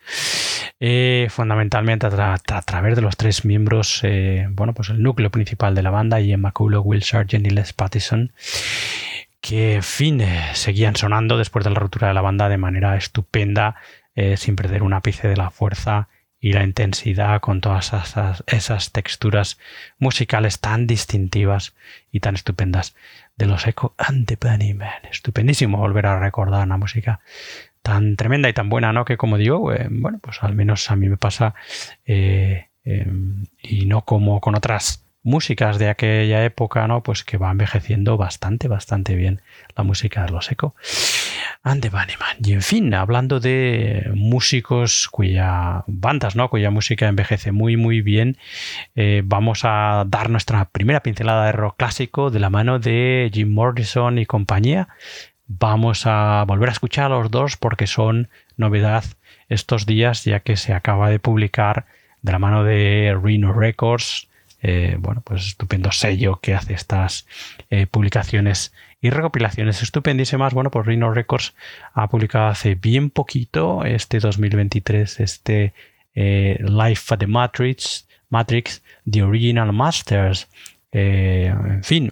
eh, 0.80 1.28
fundamentalmente 1.30 2.06
a, 2.06 2.10
tra 2.10 2.34
a, 2.34 2.62
través 2.62 2.96
de 2.96 3.02
los 3.02 3.16
tres 3.16 3.44
miembros, 3.46 4.00
eh, 4.02 4.46
bueno, 4.50 4.74
pues 4.74 4.90
el 4.90 5.02
núcleo 5.02 5.30
principal 5.30 5.74
de 5.74 5.82
la 5.82 5.90
banda, 5.90 6.20
Ian 6.20 6.40
McCullough, 6.40 6.84
Will 6.84 7.02
Sargent 7.02 7.46
y 7.46 7.50
Les 7.50 7.72
Pattison 7.72 8.32
que 9.44 9.74
en 9.74 9.82
fin 9.82 10.22
eh, 10.22 10.54
seguían 10.54 10.96
sonando 10.96 11.36
después 11.36 11.66
de 11.66 11.70
la 11.70 11.78
ruptura 11.78 12.08
de 12.08 12.14
la 12.14 12.22
banda 12.22 12.48
de 12.48 12.56
manera 12.56 12.96
estupenda, 12.96 13.76
eh, 14.14 14.38
sin 14.38 14.56
perder 14.56 14.82
un 14.82 14.94
ápice 14.94 15.28
de 15.28 15.36
la 15.36 15.50
fuerza 15.50 16.08
y 16.40 16.54
la 16.54 16.64
intensidad 16.64 17.42
con 17.42 17.60
todas 17.60 17.92
esas, 18.46 18.92
texturas 18.92 19.58
musicales 19.98 20.60
tan 20.60 20.86
distintivas 20.86 21.74
y 22.10 22.20
tan 22.20 22.36
estupendas 22.36 22.96
de 23.36 23.44
los 23.44 23.66
Echo 23.66 23.94
and 23.98 24.26
the 24.26 24.36
Bunnymen. 24.40 25.04
Estupendísimo 25.10 25.76
volver 25.76 26.06
a 26.06 26.18
recordar 26.18 26.64
una 26.64 26.78
música 26.78 27.20
tan 27.82 28.16
tremenda 28.16 28.48
y 28.48 28.54
tan 28.54 28.70
buena, 28.70 28.94
¿no? 28.94 29.04
Que 29.04 29.18
como 29.18 29.36
digo, 29.36 29.74
eh, 29.74 29.88
bueno, 29.90 30.20
pues 30.22 30.42
al 30.42 30.54
menos 30.54 30.90
a 30.90 30.96
mí 30.96 31.10
me 31.10 31.18
pasa 31.18 31.54
y 32.06 33.86
no 33.86 34.06
como 34.06 34.40
con 34.40 34.54
otras 34.54 35.03
músicas 35.24 35.78
de 35.78 35.88
aquella 35.88 36.44
época, 36.44 36.86
¿no? 36.86 37.02
Pues 37.02 37.24
que 37.24 37.38
va 37.38 37.50
envejeciendo 37.50 38.16
bastante, 38.16 38.68
bastante 38.68 39.16
bien 39.16 39.40
la 39.74 39.82
música 39.82 40.24
de 40.24 40.30
los 40.30 40.52
Eco 40.52 40.76
and 41.62 41.80
the 41.80 41.88
Bunnyman. 41.88 42.36
Y 42.44 42.52
en 42.52 42.62
fin, 42.62 42.94
hablando 42.94 43.40
de 43.40 44.10
músicos 44.14 45.08
cuya 45.08 45.82
bandas, 45.86 46.36
¿no? 46.36 46.50
Cuya 46.50 46.70
música 46.70 47.08
envejece 47.08 47.52
muy, 47.52 47.76
muy 47.76 48.02
bien, 48.02 48.36
eh, 48.94 49.22
vamos 49.24 49.62
a 49.64 50.04
dar 50.06 50.28
nuestra 50.28 50.66
primera 50.66 51.02
pincelada 51.02 51.46
de 51.46 51.52
rock 51.52 51.78
clásico 51.78 52.30
de 52.30 52.40
la 52.40 52.50
mano 52.50 52.78
de 52.78 53.30
Jim 53.32 53.50
Morrison 53.50 54.18
y 54.18 54.26
compañía. 54.26 54.88
Vamos 55.46 56.06
a 56.06 56.44
volver 56.46 56.68
a 56.68 56.72
escuchar 56.72 57.06
a 57.06 57.16
los 57.16 57.30
dos 57.30 57.56
porque 57.56 57.86
son 57.86 58.28
novedad 58.58 59.04
estos 59.48 59.86
días, 59.86 60.24
ya 60.24 60.40
que 60.40 60.56
se 60.56 60.74
acaba 60.74 61.08
de 61.08 61.18
publicar 61.18 61.86
de 62.20 62.32
la 62.32 62.38
mano 62.38 62.62
de 62.62 63.16
Rhino 63.22 63.52
Records 63.52 64.28
eh, 64.66 64.96
bueno, 64.98 65.20
pues 65.22 65.48
estupendo 65.48 65.92
sello 65.92 66.40
que 66.40 66.54
hace 66.54 66.72
estas 66.72 67.26
eh, 67.68 67.86
publicaciones 67.86 68.72
y 69.02 69.10
recopilaciones 69.10 69.82
estupendísimas. 69.82 70.54
Bueno, 70.54 70.70
pues 70.70 70.86
Rhino 70.86 71.12
Records 71.12 71.54
ha 71.92 72.08
publicado 72.08 72.46
hace 72.46 72.74
bien 72.74 73.10
poquito, 73.10 73.84
este 73.84 74.20
2023, 74.20 75.20
este 75.20 75.74
eh, 76.14 76.56
Life 76.60 77.12
at 77.12 77.18
the 77.18 77.26
Matrix, 77.26 78.08
Matrix, 78.30 78.82
The 79.04 79.22
Original 79.22 79.70
Masters. 79.74 80.48
en 80.92 81.84
fin, 81.84 82.10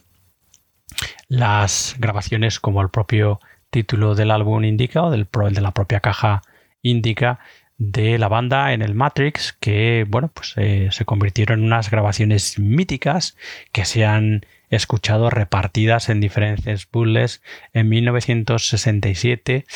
las 1.28 1.96
grabaciones, 1.98 2.60
como 2.60 2.82
el 2.82 2.90
propio 2.90 3.40
título 3.70 4.14
del 4.14 4.30
álbum 4.30 4.62
indica, 4.64 5.04
o 5.04 5.10
del, 5.10 5.26
de 5.52 5.60
la 5.62 5.70
propia 5.70 6.00
caja 6.00 6.42
indica, 6.82 7.38
de 7.90 8.18
la 8.18 8.28
banda 8.28 8.72
en 8.72 8.82
el 8.82 8.94
Matrix 8.94 9.52
que 9.58 10.06
bueno 10.08 10.30
pues 10.32 10.54
eh, 10.56 10.88
se 10.92 11.04
convirtieron 11.04 11.60
en 11.60 11.66
unas 11.66 11.90
grabaciones 11.90 12.58
míticas 12.58 13.36
que 13.72 13.84
se 13.84 14.04
han 14.04 14.46
escuchado 14.70 15.30
repartidas 15.30 16.08
en 16.08 16.20
diferentes 16.20 16.86
puzzles 16.86 17.42
en 17.72 17.88
1967 17.88 19.66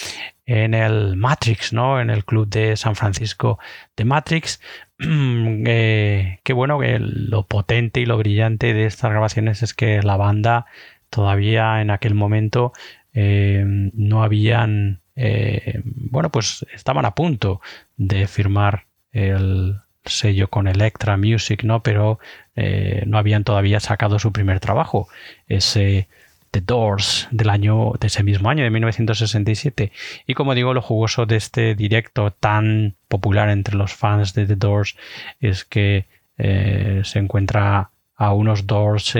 en 0.46 0.74
el 0.74 1.16
Matrix, 1.16 1.72
¿no? 1.72 2.00
En 2.00 2.08
el 2.08 2.24
club 2.24 2.48
de 2.48 2.76
San 2.76 2.94
Francisco 2.94 3.58
de 3.96 4.04
Matrix. 4.04 4.60
eh, 4.98 6.38
qué 6.44 6.52
bueno 6.52 6.78
que 6.78 6.98
lo 7.00 7.46
potente 7.46 8.00
y 8.00 8.06
lo 8.06 8.16
brillante 8.16 8.72
de 8.72 8.86
estas 8.86 9.10
grabaciones 9.10 9.62
es 9.62 9.74
que 9.74 10.00
la 10.02 10.16
banda 10.16 10.66
todavía 11.10 11.82
en 11.82 11.90
aquel 11.90 12.14
momento 12.14 12.72
eh, 13.12 13.64
no 13.66 14.22
habían, 14.22 15.00
eh, 15.16 15.80
bueno, 15.84 16.30
pues 16.30 16.64
estaban 16.74 17.06
a 17.06 17.14
punto 17.14 17.60
de 17.96 18.26
firmar 18.26 18.84
el 19.12 19.80
sello 20.04 20.48
con 20.48 20.68
Electra 20.68 21.16
Music, 21.16 21.64
¿no? 21.64 21.82
Pero 21.82 22.20
eh, 22.54 23.02
no 23.06 23.18
habían 23.18 23.42
todavía 23.42 23.80
sacado 23.80 24.18
su 24.18 24.32
primer 24.32 24.60
trabajo, 24.60 25.08
ese 25.48 26.08
The 26.50 26.60
Doors 26.60 27.28
del 27.30 27.50
año, 27.50 27.92
de 27.98 28.06
ese 28.06 28.22
mismo 28.22 28.50
año, 28.50 28.62
de 28.62 28.70
1967. 28.70 29.90
Y 30.26 30.34
como 30.34 30.54
digo, 30.54 30.74
lo 30.74 30.82
jugoso 30.82 31.26
de 31.26 31.36
este 31.36 31.74
directo 31.74 32.30
tan 32.30 32.94
popular 33.08 33.48
entre 33.48 33.76
los 33.76 33.94
fans 33.94 34.34
de 34.34 34.46
The 34.46 34.56
Doors 34.56 34.96
es 35.40 35.64
que 35.64 36.06
se 36.38 37.18
encuentra 37.18 37.90
a 38.14 38.32
unos 38.34 38.66
Doors 38.66 39.16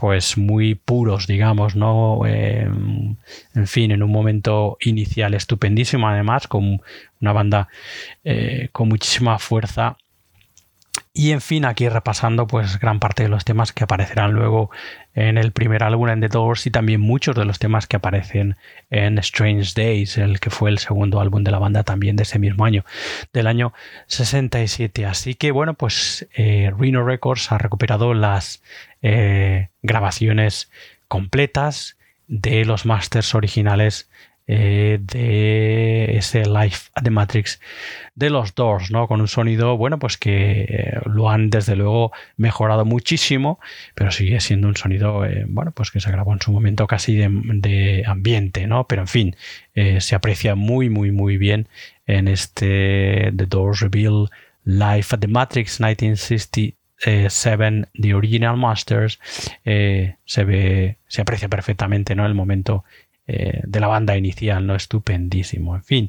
pues 0.00 0.38
muy 0.38 0.76
puros, 0.76 1.26
digamos, 1.26 1.76
¿no? 1.76 2.24
Em, 2.24 3.16
en 3.54 3.66
fin, 3.66 3.90
en 3.90 4.02
un 4.02 4.10
momento 4.10 4.78
inicial 4.80 5.34
estupendísimo, 5.34 6.08
además, 6.08 6.48
con 6.48 6.80
una 7.20 7.32
banda 7.34 7.68
eh, 8.24 8.70
con 8.72 8.88
muchísima 8.88 9.38
fuerza 9.38 9.98
y 11.12 11.32
en 11.32 11.40
fin, 11.40 11.64
aquí 11.64 11.88
repasando 11.88 12.46
pues 12.46 12.78
gran 12.78 13.00
parte 13.00 13.24
de 13.24 13.28
los 13.28 13.44
temas 13.44 13.72
que 13.72 13.84
aparecerán 13.84 14.32
luego 14.32 14.70
en 15.14 15.38
el 15.38 15.52
primer 15.52 15.82
álbum 15.82 16.08
en 16.08 16.20
The 16.20 16.28
Doors 16.28 16.66
y 16.66 16.70
también 16.70 17.00
muchos 17.00 17.34
de 17.34 17.44
los 17.44 17.58
temas 17.58 17.86
que 17.86 17.96
aparecen 17.96 18.56
en 18.90 19.18
Strange 19.18 19.72
Days, 19.74 20.18
el 20.18 20.40
que 20.40 20.50
fue 20.50 20.70
el 20.70 20.78
segundo 20.78 21.20
álbum 21.20 21.44
de 21.44 21.50
la 21.50 21.58
banda 21.58 21.82
también 21.82 22.16
de 22.16 22.24
ese 22.24 22.38
mismo 22.38 22.64
año, 22.64 22.84
del 23.32 23.46
año 23.46 23.72
67. 24.06 25.06
Así 25.06 25.34
que 25.34 25.50
bueno, 25.50 25.74
pues 25.74 26.28
eh, 26.34 26.70
Records 26.78 27.52
ha 27.52 27.58
recuperado 27.58 28.14
las 28.14 28.62
eh, 29.02 29.68
grabaciones 29.82 30.70
completas 31.08 31.96
de 32.28 32.64
los 32.64 32.86
masters 32.86 33.34
originales 33.34 34.09
eh, 34.52 34.98
de 35.00 36.16
ese 36.16 36.44
Live 36.44 36.78
the 37.00 37.10
Matrix 37.10 37.60
de 38.16 38.30
los 38.30 38.56
Doors, 38.56 38.90
¿no? 38.90 39.06
Con 39.06 39.20
un 39.20 39.28
sonido, 39.28 39.76
bueno, 39.76 40.00
pues 40.00 40.16
que 40.16 40.66
eh, 40.68 40.98
lo 41.06 41.30
han 41.30 41.50
desde 41.50 41.76
luego 41.76 42.10
mejorado 42.36 42.84
muchísimo, 42.84 43.60
pero 43.94 44.10
sigue 44.10 44.40
siendo 44.40 44.66
un 44.66 44.74
sonido, 44.74 45.24
eh, 45.24 45.44
bueno, 45.46 45.70
pues 45.70 45.92
que 45.92 46.00
se 46.00 46.10
grabó 46.10 46.32
en 46.32 46.40
su 46.40 46.50
momento 46.50 46.88
casi 46.88 47.14
de, 47.14 48.02
ambiente, 48.04 48.66
¿no? 48.66 48.88
Pero 48.88 49.02
en 49.02 49.08
fin, 49.08 49.36
se 50.00 50.16
aprecia 50.16 50.56
muy, 50.56 50.90
muy, 50.90 51.12
muy 51.12 51.36
bien 51.36 51.68
en 52.08 52.26
este 52.26 53.32
The 53.36 53.46
Doors 53.46 53.78
Reveal 53.78 54.30
Live 54.64 55.06
at 55.12 55.20
the 55.20 55.28
Matrix 55.28 55.78
1967 55.78 57.86
The 57.94 58.14
Original 58.14 58.56
Masters 58.56 59.20
se 59.62 60.44
ve 60.44 60.96
se 61.06 61.22
aprecia 61.22 61.48
perfectamente 61.48 62.14
no 62.14 62.26
el 62.26 62.34
momento 62.34 62.84
eh, 63.32 63.60
de 63.64 63.78
la 63.78 63.86
banda 63.86 64.16
inicial, 64.16 64.66
¿no? 64.66 64.74
Estupendísimo. 64.74 65.76
En 65.76 65.84
fin, 65.84 66.08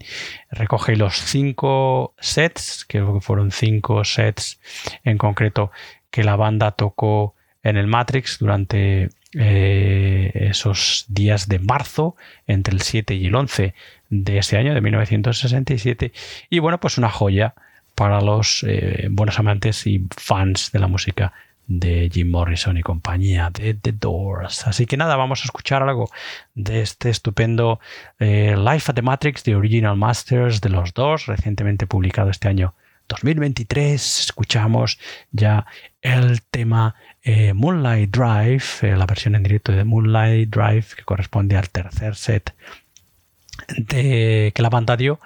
recoge 0.49 0.95
los 0.95 1.21
cinco 1.21 2.15
sets, 2.19 2.83
que 2.83 3.05
fueron 3.21 3.51
cinco 3.51 4.03
sets 4.03 4.59
en 5.03 5.19
concreto 5.19 5.71
que 6.09 6.23
la 6.23 6.35
banda 6.35 6.71
tocó 6.71 7.35
en 7.61 7.77
el 7.77 7.85
Matrix 7.85 8.39
durante 8.39 9.09
eh, 9.35 10.31
esos 10.33 11.05
días 11.09 11.47
de 11.47 11.59
marzo, 11.59 12.15
entre 12.47 12.73
el 12.73 12.81
7 12.81 13.13
y 13.13 13.27
el 13.27 13.35
11 13.35 13.75
de 14.09 14.37
ese 14.39 14.57
año, 14.57 14.73
de 14.73 14.81
1967. 14.81 16.13
Y 16.49 16.57
bueno, 16.57 16.79
pues 16.79 16.97
una 16.97 17.11
joya 17.11 17.53
para 17.93 18.19
los 18.19 18.65
eh, 18.67 19.09
buenos 19.11 19.37
amantes 19.37 19.85
y 19.85 20.07
fans 20.17 20.71
de 20.71 20.79
la 20.79 20.87
música 20.87 21.33
de 21.79 22.09
Jim 22.11 22.29
Morrison 22.29 22.77
y 22.77 22.81
compañía 22.81 23.49
de 23.49 23.73
The 23.73 23.93
Doors. 23.93 24.67
Así 24.67 24.85
que 24.85 24.97
nada, 24.97 25.15
vamos 25.15 25.41
a 25.41 25.45
escuchar 25.45 25.83
algo 25.83 26.09
de 26.53 26.81
este 26.81 27.09
estupendo 27.09 27.79
eh, 28.19 28.55
Life 28.57 28.91
at 28.91 28.95
the 28.95 29.01
Matrix 29.01 29.43
The 29.43 29.55
Original 29.55 29.95
Masters 29.95 30.61
de 30.61 30.69
los 30.69 30.93
dos, 30.93 31.27
recientemente 31.27 31.87
publicado 31.87 32.29
este 32.29 32.47
año 32.47 32.73
2023. 33.07 34.19
Escuchamos 34.19 34.99
ya 35.31 35.65
el 36.01 36.41
tema 36.43 36.95
eh, 37.23 37.53
Moonlight 37.53 38.09
Drive, 38.09 38.63
eh, 38.81 38.95
la 38.97 39.05
versión 39.05 39.35
en 39.35 39.43
directo 39.43 39.71
de 39.71 39.83
Moonlight 39.83 40.49
Drive, 40.49 40.85
que 40.95 41.03
corresponde 41.03 41.55
al 41.55 41.69
tercer 41.69 42.15
set 42.15 42.53
de, 43.77 44.51
que 44.53 44.61
la 44.61 44.69
banda 44.69 44.97
dio 44.97 45.19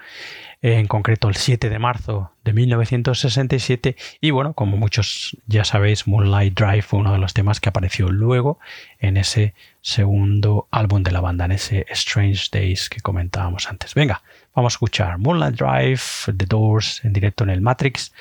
en 0.61 0.87
concreto 0.87 1.29
el 1.29 1.35
7 1.35 1.69
de 1.69 1.79
marzo 1.79 2.31
de 2.43 2.51
1967 2.53 3.95
y 4.21 4.31
bueno, 4.31 4.53
como 4.53 4.77
muchos 4.77 5.37
ya 5.47 5.63
sabéis, 5.63 6.07
Moonlight 6.07 6.59
Drive 6.59 6.81
fue 6.83 6.99
uno 6.99 7.13
de 7.13 7.19
los 7.19 7.33
temas 7.33 7.59
que 7.59 7.69
apareció 7.69 8.09
luego 8.09 8.59
en 8.99 9.17
ese 9.17 9.53
segundo 9.81 10.67
álbum 10.71 11.03
de 11.03 11.11
la 11.11 11.21
banda, 11.21 11.45
en 11.45 11.51
ese 11.51 11.85
Strange 11.89 12.47
Days 12.51 12.89
que 12.89 13.01
comentábamos 13.01 13.69
antes. 13.69 13.93
Venga, 13.93 14.23
vamos 14.55 14.73
a 14.73 14.75
escuchar 14.75 15.19
Moonlight 15.19 15.55
Drive, 15.55 16.01
The 16.35 16.45
Doors 16.45 17.01
en 17.03 17.13
directo 17.13 17.43
en 17.43 17.51
el 17.51 17.61
Matrix, 17.61 18.11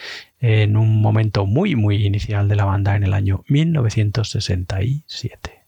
en 0.40 0.76
un 0.76 1.00
momento 1.00 1.46
muy 1.46 1.74
muy 1.74 2.04
inicial 2.06 2.48
de 2.48 2.56
la 2.56 2.66
banda 2.66 2.96
en 2.96 3.04
el 3.04 3.14
año 3.14 3.44
1967. 3.48 5.64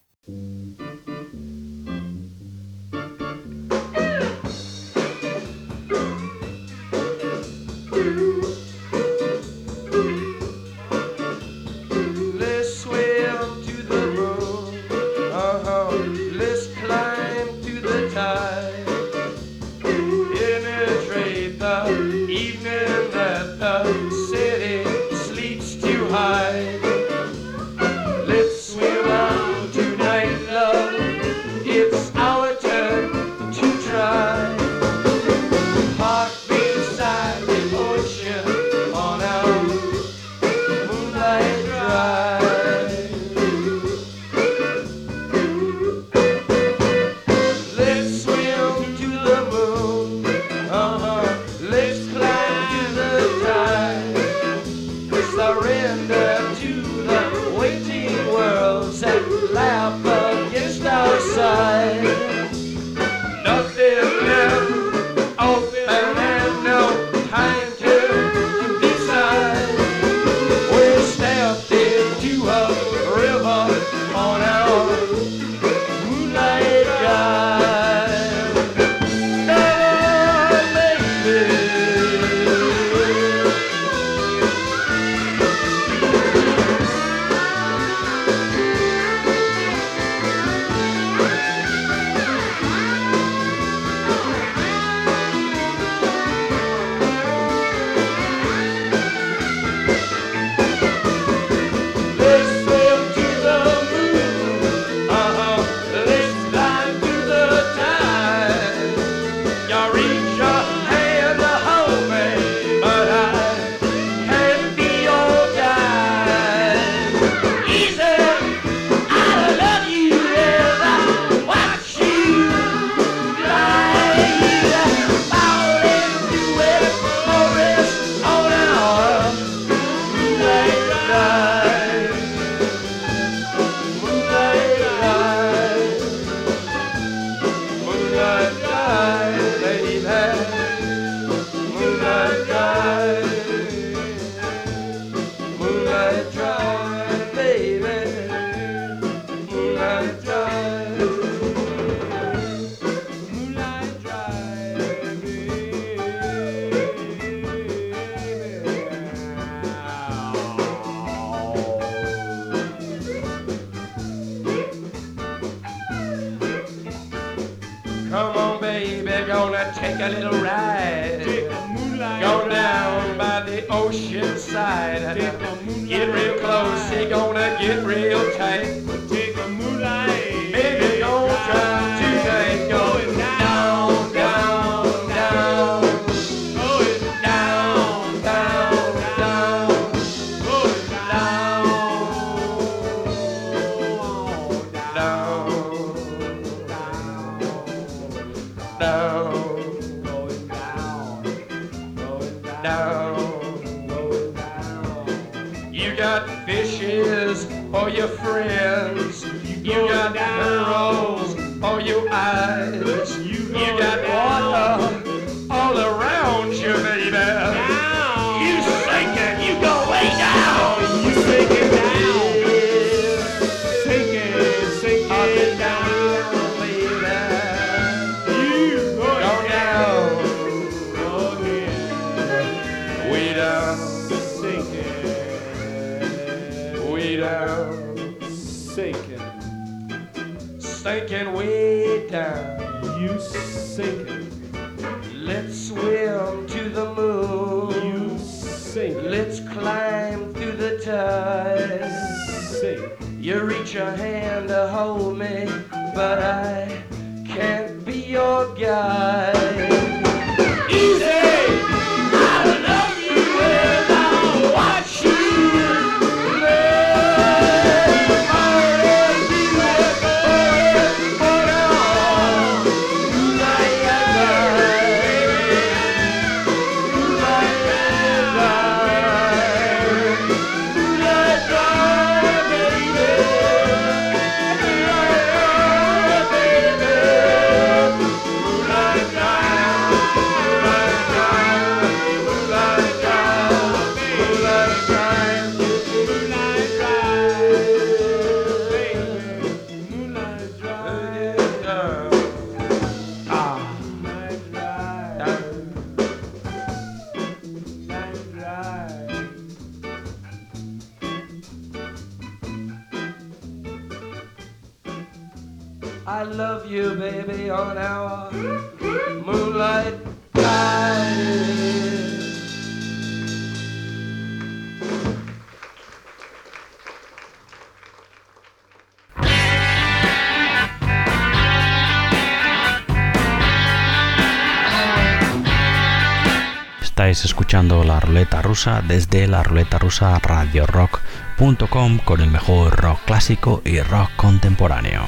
Rusa 338.57 338.81
desde 338.81 339.27
la 339.27 339.43
ruleta 339.43 339.77
rusa 339.77 340.17
radiorock.com 340.17 341.99
con 341.99 342.21
el 342.21 342.31
mejor 342.31 342.75
rock 342.75 342.99
clásico 343.05 343.61
y 343.63 343.79
rock 343.81 344.09
contemporáneo. 344.15 345.05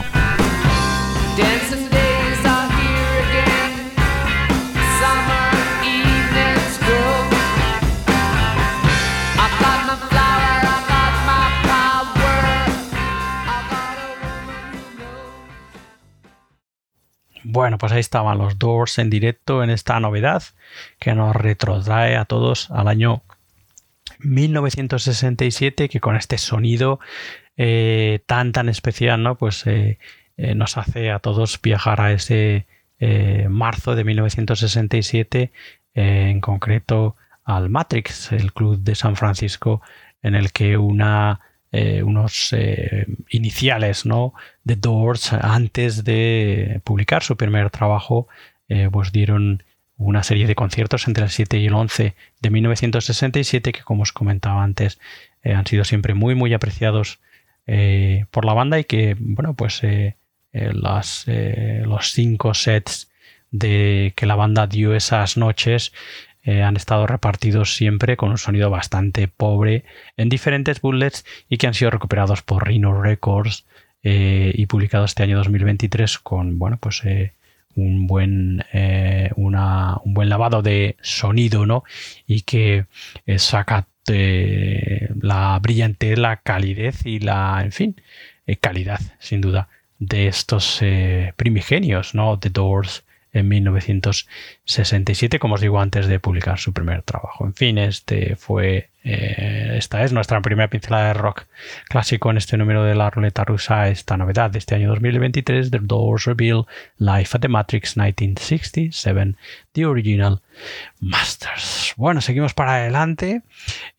Bueno, 17.43 17.80
pues 17.80 17.91
ahí 17.93 18.00
estaban 18.00 18.38
los 18.38 18.60
Doors 18.60 19.00
en 19.00 19.10
directo 19.10 19.64
en 19.64 19.72
esta 19.72 20.00
novedad 20.00 20.43
que 21.00 21.16
nos 21.16 21.36
retrotrae 21.36 22.16
a 22.16 22.26
todos 22.26 22.70
al 22.70 22.88
año 22.88 23.24
1967, 24.20 25.89
que 25.89 25.99
con 25.99 26.15
este 26.15 26.38
sonido 26.38 26.99
eh, 27.61 28.22
tan 28.26 28.53
tan 28.53 28.70
especial, 28.70 29.22
¿no? 29.22 29.36
Pues 29.36 29.67
eh, 29.67 29.99
eh, 30.38 30.55
nos 30.55 30.78
hace 30.78 31.11
a 31.11 31.20
todos 31.20 31.61
viajar 31.61 31.99
a 32.01 32.13
ese 32.13 32.65
marzo 33.49 33.95
de 33.95 34.03
1967, 34.03 35.51
eh, 35.93 36.30
en 36.30 36.41
concreto 36.41 37.15
al 37.43 37.70
Matrix, 37.70 38.32
el 38.34 38.53
club 38.53 38.80
de 38.80 38.95
San 38.95 39.15
Francisco, 39.15 39.82
en 40.22 40.36
el 40.36 40.51
que 40.51 40.78
una 40.78 41.41
unos 42.03 42.55
iniciales 43.30 44.03
¿no? 44.07 44.34
de 44.63 44.76
Doors 44.76 45.34
antes 45.34 46.03
de 46.03 46.82
publicar 46.84 47.22
su 47.22 47.38
primer 47.38 47.70
trabajo 47.70 48.28
pues 48.91 49.11
dieron 49.11 49.61
una 50.00 50.24
serie 50.24 50.47
de 50.47 50.56
conciertos 50.56 51.08
entre 51.08 51.26
el 51.26 51.30
7 51.30 51.60
y 51.60 51.68
el 51.68 51.74
11 51.74 52.16
de 52.41 52.50
1967 52.50 53.72
que 53.72 53.84
como 53.84 54.04
os 54.04 54.12
comentaba 54.12 54.64
antes 54.64 55.00
eh, 55.43 55.54
han 55.54 55.68
sido 55.68 55.84
siempre 55.84 56.16
muy 56.16 56.34
muy 56.36 56.54
apreciados 56.54 57.20
eh, 57.72 58.26
por 58.32 58.45
la 58.45 58.54
banda 58.54 58.80
y 58.80 58.84
que 58.84 59.16
bueno 59.20 59.54
pues 59.54 59.84
eh, 59.84 60.16
eh, 60.54 60.72
las, 60.74 61.26
los 61.28 62.12
cinco 62.14 62.56
sets 62.56 63.12
de 63.52 64.12
que 64.16 64.26
la 64.26 64.34
banda 64.34 64.66
dio 64.66 64.95
esas 64.95 65.38
noches 65.38 65.93
han 66.45 66.78
estado 66.78 67.06
repartidos 67.06 67.76
siempre 67.76 68.18
con 68.18 68.32
un 68.32 68.39
sonido 68.39 68.72
bastante 68.72 69.28
pobre 69.28 69.84
en 70.18 70.30
diferentes 70.30 70.82
bullets 70.82 71.24
y 71.47 71.58
que 71.58 71.68
han 71.68 71.76
sido 71.76 71.91
recuperados 71.91 72.41
por 72.41 72.68
Rhino 72.68 73.00
Records 73.00 73.68
y 74.02 74.66
publicados 74.66 75.12
este 75.12 75.22
año 75.22 75.38
2023 75.38 76.18
con 76.18 76.58
bueno 76.58 76.80
pues 76.82 77.04
un 77.80 78.08
buen 78.08 78.66
eh, 78.74 79.32
un 79.36 80.14
buen 80.14 80.30
lavado 80.30 80.62
de 80.62 80.98
sonido 81.02 81.66
no 81.66 81.84
y 82.28 82.42
que 82.42 82.86
eh, 83.26 83.40
saca 83.40 83.88
la 84.08 85.60
brillantez 85.62 86.18
la 86.18 86.38
calidez 86.38 87.06
y 87.06 87.20
la 87.20 87.62
en 87.64 87.72
fin 87.72 88.02
eh, 88.48 88.56
calidad 88.58 89.00
sin 89.20 89.42
duda 89.42 89.70
de 90.00 90.28
estos 90.28 90.82
primigenios 91.36 92.16
no 92.16 92.40
The 92.40 92.50
Doors 92.50 93.04
en 93.32 93.48
1967, 93.48 95.40
como 95.40 95.56
os 95.56 95.62
digo, 95.62 95.80
antes 95.80 96.08
de 96.08 96.20
publicar 96.20 96.58
su 96.58 96.74
primer 96.74 97.04
trabajo. 97.04 97.46
En 97.46 97.54
fin, 97.54 97.78
este 97.78 98.36
fue, 98.36 98.90
eh, 99.04 99.76
esta 99.78 100.04
es 100.04 100.12
nuestra 100.14 100.42
primera 100.42 100.70
pincelada 100.70 101.10
de 101.10 101.14
rock 101.14 101.46
clásico 101.88 102.32
en 102.32 102.38
este 102.38 102.58
número 102.58 102.84
de 102.84 102.96
la 102.96 103.10
ruleta 103.10 103.44
rusa, 103.44 103.88
esta 103.90 104.18
novedad 104.18 104.50
de 104.50 104.60
este 104.60 104.76
año 104.76 104.90
2023, 104.90 105.70
The 105.70 105.80
Doors 105.82 106.26
Reveal 106.26 106.66
Life 106.98 107.38
at 107.38 107.42
the 107.42 107.48
Matrix 107.48 107.96
1967, 107.98 109.36
The 109.74 109.86
Original 109.86 110.42
Masters. 111.00 111.94
Bueno, 111.98 112.22
seguimos 112.22 112.54
para 112.54 112.76
adelante, 112.76 113.44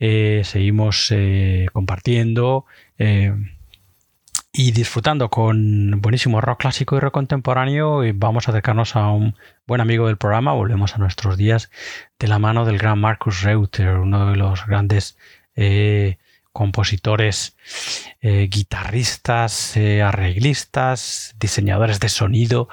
eh, 0.00 0.42
seguimos 0.44 1.08
eh, 1.10 1.68
compartiendo. 1.72 2.66
Y 4.52 4.72
disfrutando 4.72 5.30
con 5.30 6.00
buenísimo 6.00 6.40
rock 6.40 6.60
clásico 6.60 6.96
y 6.96 7.00
rock 7.00 7.14
contemporáneo, 7.14 8.00
vamos 8.14 8.48
a 8.48 8.50
acercarnos 8.50 8.96
a 8.96 9.08
un 9.10 9.36
buen 9.66 9.80
amigo 9.80 10.08
del 10.08 10.16
programa. 10.16 10.52
Volvemos 10.52 10.94
a 10.94 10.98
nuestros 10.98 11.36
días 11.36 11.70
de 12.18 12.26
la 12.26 12.40
mano 12.40 12.64
del 12.64 12.78
gran 12.78 12.98
Marcus 12.98 13.42
Reuter, 13.42 13.98
uno 13.98 14.30
de 14.30 14.36
los 14.36 14.66
grandes 14.66 15.16
eh, 15.54 16.18
compositores, 16.52 17.56
eh, 18.20 18.48
guitarristas, 18.50 19.76
eh, 19.76 20.02
arreglistas, 20.02 21.36
diseñadores 21.38 22.00
de 22.00 22.08
sonido, 22.08 22.68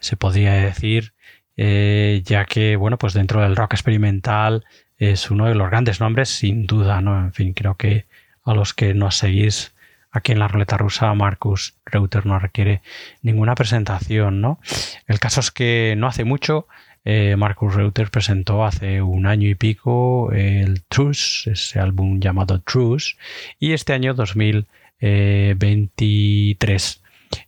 se 0.00 0.16
podría 0.16 0.52
decir, 0.52 1.14
ya 1.56 2.44
que, 2.44 2.76
bueno, 2.76 2.98
pues 2.98 3.14
dentro 3.14 3.40
del 3.40 3.56
rock 3.56 3.74
experimental 3.74 4.64
es 4.98 5.30
uno 5.30 5.46
de 5.46 5.54
los 5.54 5.70
grandes 5.70 6.00
nombres, 6.00 6.28
sin 6.28 6.66
duda, 6.66 7.00
¿no? 7.00 7.18
En 7.18 7.32
fin, 7.32 7.54
creo 7.54 7.76
que 7.76 8.06
a 8.44 8.52
los 8.52 8.74
que 8.74 8.94
nos 8.94 9.16
seguís 9.16 9.72
aquí 10.12 10.32
en 10.32 10.38
la 10.38 10.48
ruleta 10.48 10.76
rusa, 10.76 11.12
Marcus 11.14 11.74
Reuter 11.84 12.26
no 12.26 12.38
requiere 12.38 12.82
ninguna 13.22 13.54
presentación, 13.54 14.40
¿no? 14.40 14.60
El 15.06 15.18
caso 15.18 15.40
es 15.40 15.50
que 15.50 15.94
no 15.96 16.06
hace 16.06 16.24
mucho 16.24 16.66
eh, 17.04 17.34
Marcus 17.36 17.74
Reuter 17.74 18.10
presentó 18.10 18.64
hace 18.64 19.02
un 19.02 19.26
año 19.26 19.48
y 19.48 19.56
pico 19.56 20.30
el 20.32 20.84
Truce, 20.84 21.50
ese 21.50 21.80
álbum 21.80 22.20
llamado 22.20 22.60
Truce, 22.60 23.16
y 23.58 23.72
este 23.72 23.92
año 23.92 24.14
2023, 24.14 27.02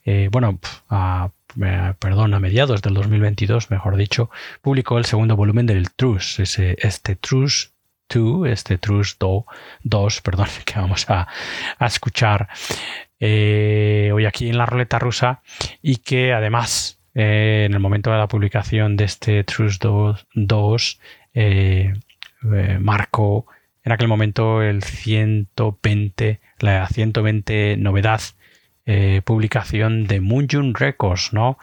eh, 0.05 0.29
bueno, 0.33 0.59
eh, 0.91 1.29
perdón, 2.01 2.35
a 2.35 2.41
mediados 2.41 2.83
del 2.83 2.95
2022, 2.95 3.71
mejor 3.71 3.97
dicho, 3.97 4.29
publicó 4.61 4.99
el 4.99 5.05
segundo 5.05 5.37
volumen 5.37 5.67
del 5.67 5.93
Truce, 5.93 6.43
ese, 6.43 6.77
este 6.81 7.15
Truce 7.15 7.69
2, 8.09 8.49
este 8.49 8.79
Truce 8.79 9.17
2, 9.19 10.21
perdón, 10.21 10.49
que 10.65 10.79
vamos 10.79 11.09
a, 11.11 11.29
a 11.79 11.87
escuchar 11.87 12.49
eh, 13.21 14.11
hoy 14.13 14.27
aquí 14.27 14.49
en 14.49 14.59
la 14.59 14.67
ruleta 14.67 14.99
rusa 14.99 15.43
y 15.83 15.97
que 15.97 16.33
además 16.33 17.01
eh, 17.15 17.65
en 17.67 17.75
el 17.75 17.81
momento 17.81 18.11
de 18.11 18.19
la 18.19 18.29
publicación 18.29 18.97
de 18.97 19.05
este 19.05 19.45
Truce 19.45 19.79
2, 19.81 20.27
2 20.35 21.01
eh, 21.35 21.95
marcó 22.81 23.47
en 23.85 23.93
aquel 23.93 24.09
momento 24.09 24.63
el 24.63 24.83
120, 24.83 26.41
la 26.59 26.89
120 26.89 27.77
novedad 27.77 28.21
eh, 28.87 29.23
publicación 29.25 30.07
de 30.07 30.21
Moonjun 30.21 30.75
Records, 30.75 31.33
¿no? 31.33 31.59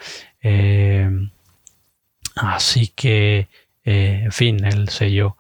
Así 2.36 2.88
que, 2.88 3.50
en 3.84 4.32
fin, 4.32 4.64
el 4.64 4.90
sello, 4.90 5.38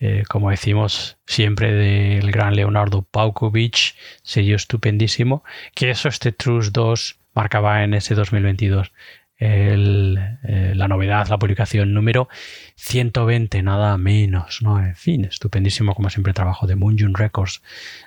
eh, 0.00 0.24
como 0.28 0.50
decimos 0.50 1.18
siempre, 1.26 1.72
del 1.72 2.30
gran 2.30 2.56
Leonardo 2.56 3.02
Paukovic, 3.02 3.94
sello 4.22 4.56
estupendísimo, 4.56 5.44
que 5.74 5.90
eso 5.90 6.08
este 6.08 6.32
Truce 6.32 6.70
2 6.72 7.18
marcaba 7.34 7.84
en 7.84 7.94
ese 7.94 8.14
2022 8.14 8.92
el, 9.36 10.18
eh, 10.44 10.72
la 10.74 10.88
novedad, 10.88 11.26
la 11.28 11.38
publicación 11.38 11.92
número 11.92 12.28
120, 12.76 13.62
nada 13.62 13.98
menos, 13.98 14.62
¿no? 14.62 14.78
En 14.78 14.94
fin, 14.94 15.24
estupendísimo 15.24 15.94
como 15.94 16.10
siempre 16.10 16.32
trabajo 16.32 16.66
de 16.66 16.76
Moonjun 16.76 17.14
Records 17.14 17.62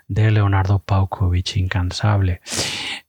de 0.07 0.31
Leonardo 0.31 0.79
Paukovic, 0.79 1.57
incansable. 1.57 2.41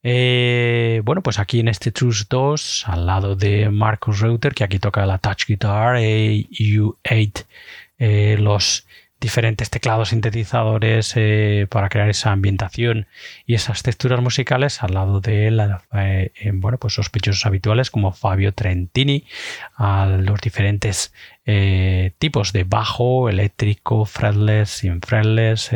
Eh, 0.02 1.00
bueno, 1.04 1.22
pues 1.22 1.38
aquí 1.38 1.60
en 1.60 1.68
este 1.68 1.92
Truce 1.92 2.24
2, 2.28 2.84
al 2.88 3.06
lado 3.06 3.36
de 3.36 3.70
Marcus 3.70 4.20
Reuter, 4.20 4.54
que 4.54 4.64
aquí 4.64 4.78
toca 4.78 5.06
la 5.06 5.18
Touch 5.18 5.46
Guitar 5.46 5.96
AU8, 5.96 7.46
eh, 7.98 8.36
los 8.38 8.86
diferentes 9.20 9.68
teclados 9.70 10.10
sintetizadores 10.10 11.12
eh, 11.16 11.66
para 11.70 11.88
crear 11.88 12.08
esa 12.08 12.30
ambientación 12.30 13.08
y 13.46 13.54
esas 13.54 13.82
texturas 13.82 14.20
musicales 14.20 14.82
al 14.82 14.94
lado 14.94 15.20
de 15.20 15.48
él, 15.48 15.60
eh, 15.92 16.32
eh, 16.40 16.52
pues 16.78 16.94
sospechosos 16.94 17.44
habituales 17.44 17.90
como 17.90 18.12
Fabio 18.12 18.54
Trentini, 18.54 19.24
a 19.76 20.06
los 20.06 20.40
diferentes 20.40 21.12
tipos 22.18 22.52
de 22.52 22.64
bajo, 22.64 23.30
eléctrico, 23.30 24.04
fretless, 24.04 24.68
sin 24.68 25.00
fretless, 25.00 25.70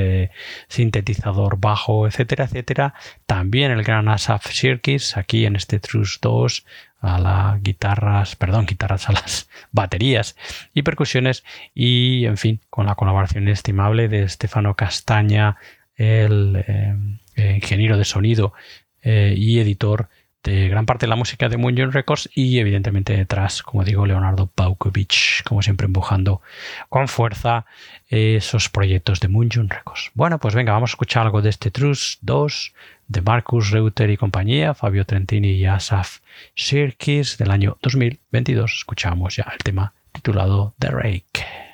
sintetizador 0.69 1.59
bajo, 1.59 2.07
etcétera, 2.07 2.45
etcétera. 2.45 2.93
También 3.25 3.73
el 3.73 3.83
gran 3.83 4.07
Asaf 4.09 4.51
Shirkis 4.51 5.17
aquí 5.17 5.47
en 5.47 5.57
este 5.57 5.81
Truce 5.81 6.19
2 6.21 6.67
a 7.03 7.19
las 7.19 7.63
guitarras, 7.63 8.37
perdón, 8.37 8.67
guitarras 8.67 9.09
a 9.11 9.13
las 9.13 9.51
baterías 9.73 10.37
y 10.73 10.83
percusiones 10.83 11.45
y, 11.75 12.25
en 12.25 12.39
fin, 12.39 12.61
con 12.71 12.87
la 12.87 12.95
colaboración 12.95 13.49
estimable 13.49 14.09
de 14.09 14.29
Stefano 14.29 14.75
Castaña, 14.75 15.57
el 15.97 16.65
eh, 16.67 16.95
eh, 17.37 17.53
ingeniero 17.57 17.99
de 17.99 18.05
sonido 18.05 18.55
eh, 19.03 19.35
y 19.37 19.59
editor 19.59 20.09
de 20.43 20.69
gran 20.69 20.87
parte 20.87 21.07
de 21.07 21.11
la 21.11 21.17
música 21.17 21.49
de 21.49 21.57
Moonjun 21.57 21.93
Records 21.93 22.29
y 22.35 22.59
evidentemente 22.59 23.17
detrás, 23.17 23.63
como 23.63 23.85
digo, 23.85 24.07
Leonardo 24.07 24.47
Paukovic, 24.49 25.45
como 25.45 25.63
siempre 25.63 25.87
empujando 25.87 26.43
con 26.89 27.09
fuerza 27.09 27.65
esos 28.09 28.69
proyectos 28.69 29.21
de 29.21 29.29
Moonjun 29.29 29.69
Records. 29.69 30.11
Bueno, 30.15 30.39
pues 30.39 30.55
venga, 30.55 30.73
vamos 30.73 30.91
a 30.91 30.93
escuchar 30.93 31.27
algo 31.27 31.43
de 31.43 31.51
este 31.51 31.71
Truce 31.71 32.19
2 32.23 32.75
de 33.09 33.21
Marcus 33.21 33.71
Reuter 33.71 34.11
y 34.11 34.17
compañía, 34.17 34.75
Fabio 34.75 35.05
Trentini 35.05 35.53
y 35.53 35.67
Asaf 35.67 36.19
Shirkis 36.57 37.39
del 37.39 37.51
año 37.51 37.79
2022. 37.83 38.73
Escuchamos 38.79 39.37
ya 39.37 39.47
el 39.53 39.59
tema 39.59 39.93
titulado 40.13 40.75
The 40.79 40.89
Rake. 40.91 41.72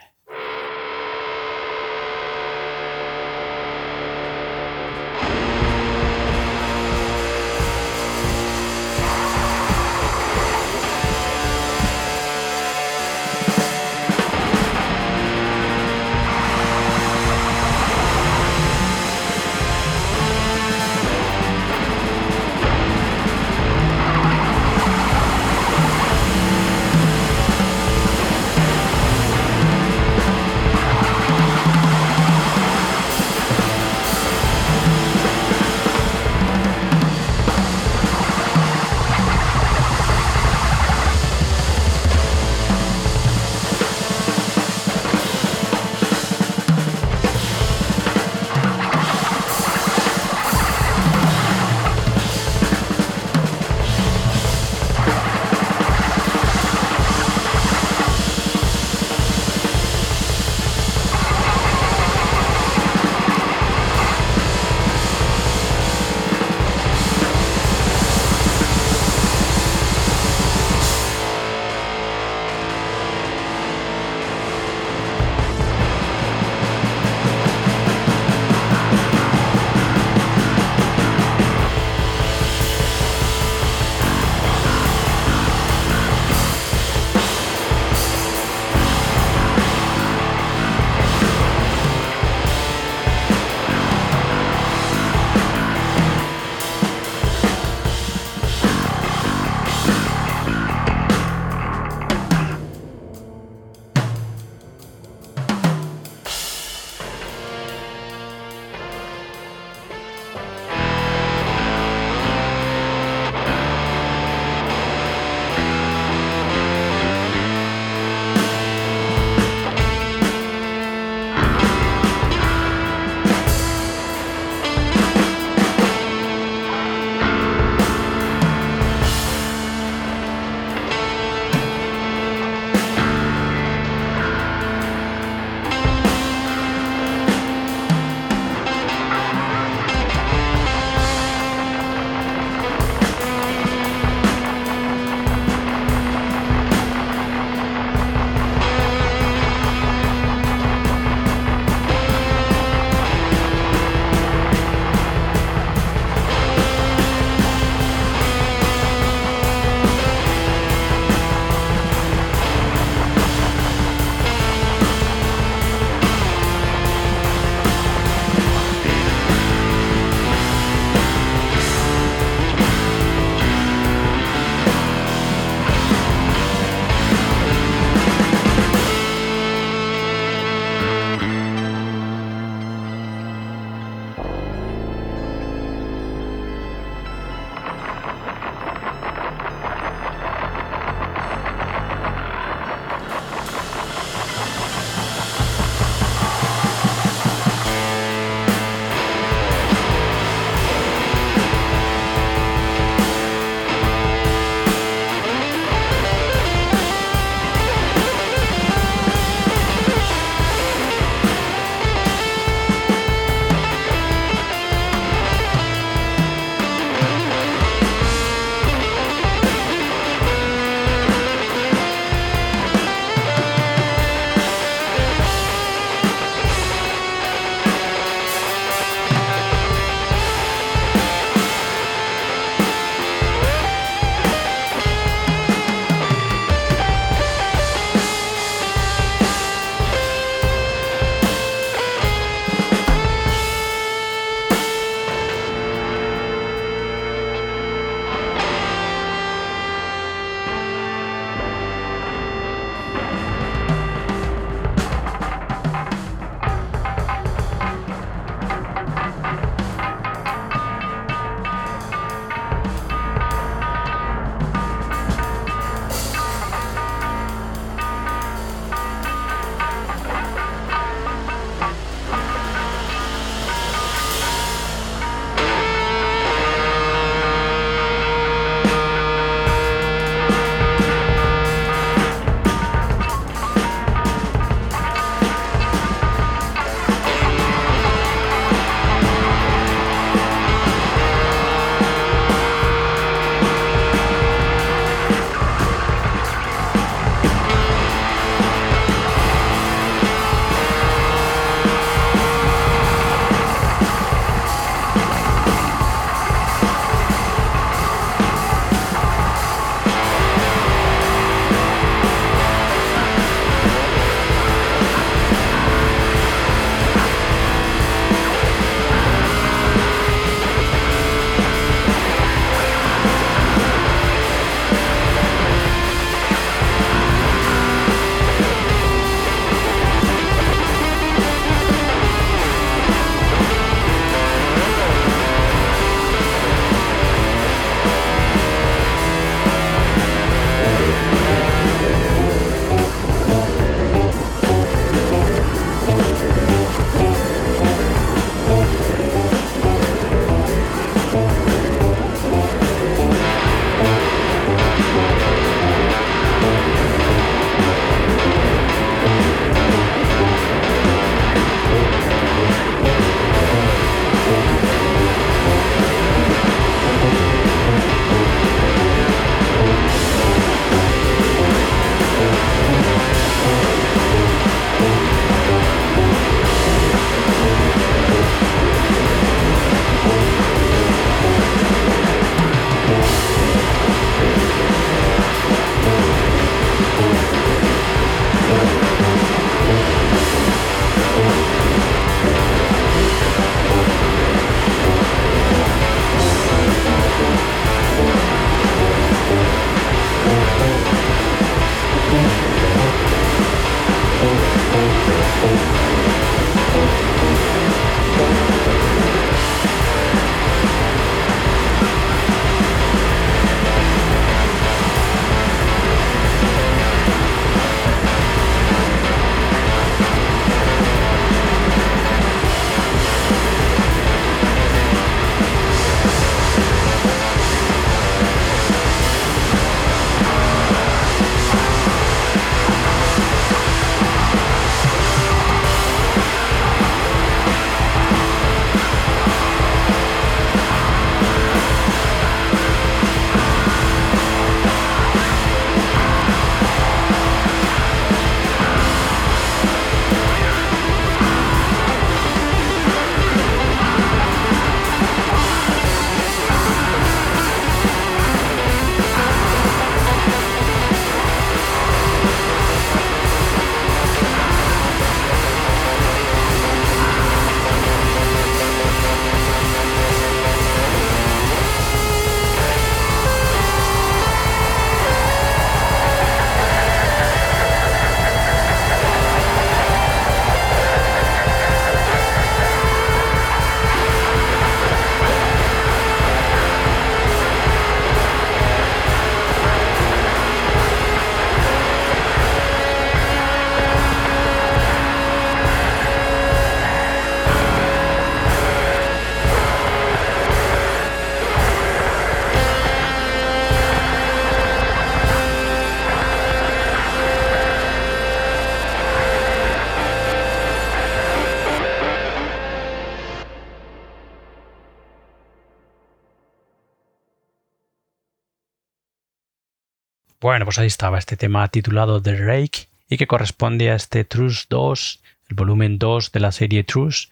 Bueno, 520.48 520.64
pues 520.64 520.78
ahí 520.78 520.86
estaba 520.86 521.18
este 521.18 521.36
tema 521.36 521.68
titulado 521.68 522.22
The 522.22 522.34
Rake 522.34 522.88
y 523.06 523.18
que 523.18 523.26
corresponde 523.26 523.90
a 523.90 523.96
este 523.96 524.24
Truce 524.24 524.64
2, 524.70 525.22
el 525.50 525.56
volumen 525.56 525.98
2 525.98 526.32
de 526.32 526.40
la 526.40 526.52
serie 526.52 526.84
Truce. 526.84 527.28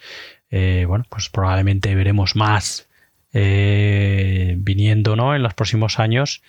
Eh, 0.51 0.85
bueno, 0.87 1.07
pues 1.09 1.31
probablemente 1.31 1.95
veremos 1.95 2.37
más 2.37 2.91
eh, 3.33 4.57
viniendo 4.59 5.17
¿no? 5.17 5.35
en 5.35 5.43
los 5.43 5.55
próximos 5.55 5.99
años 5.99 6.43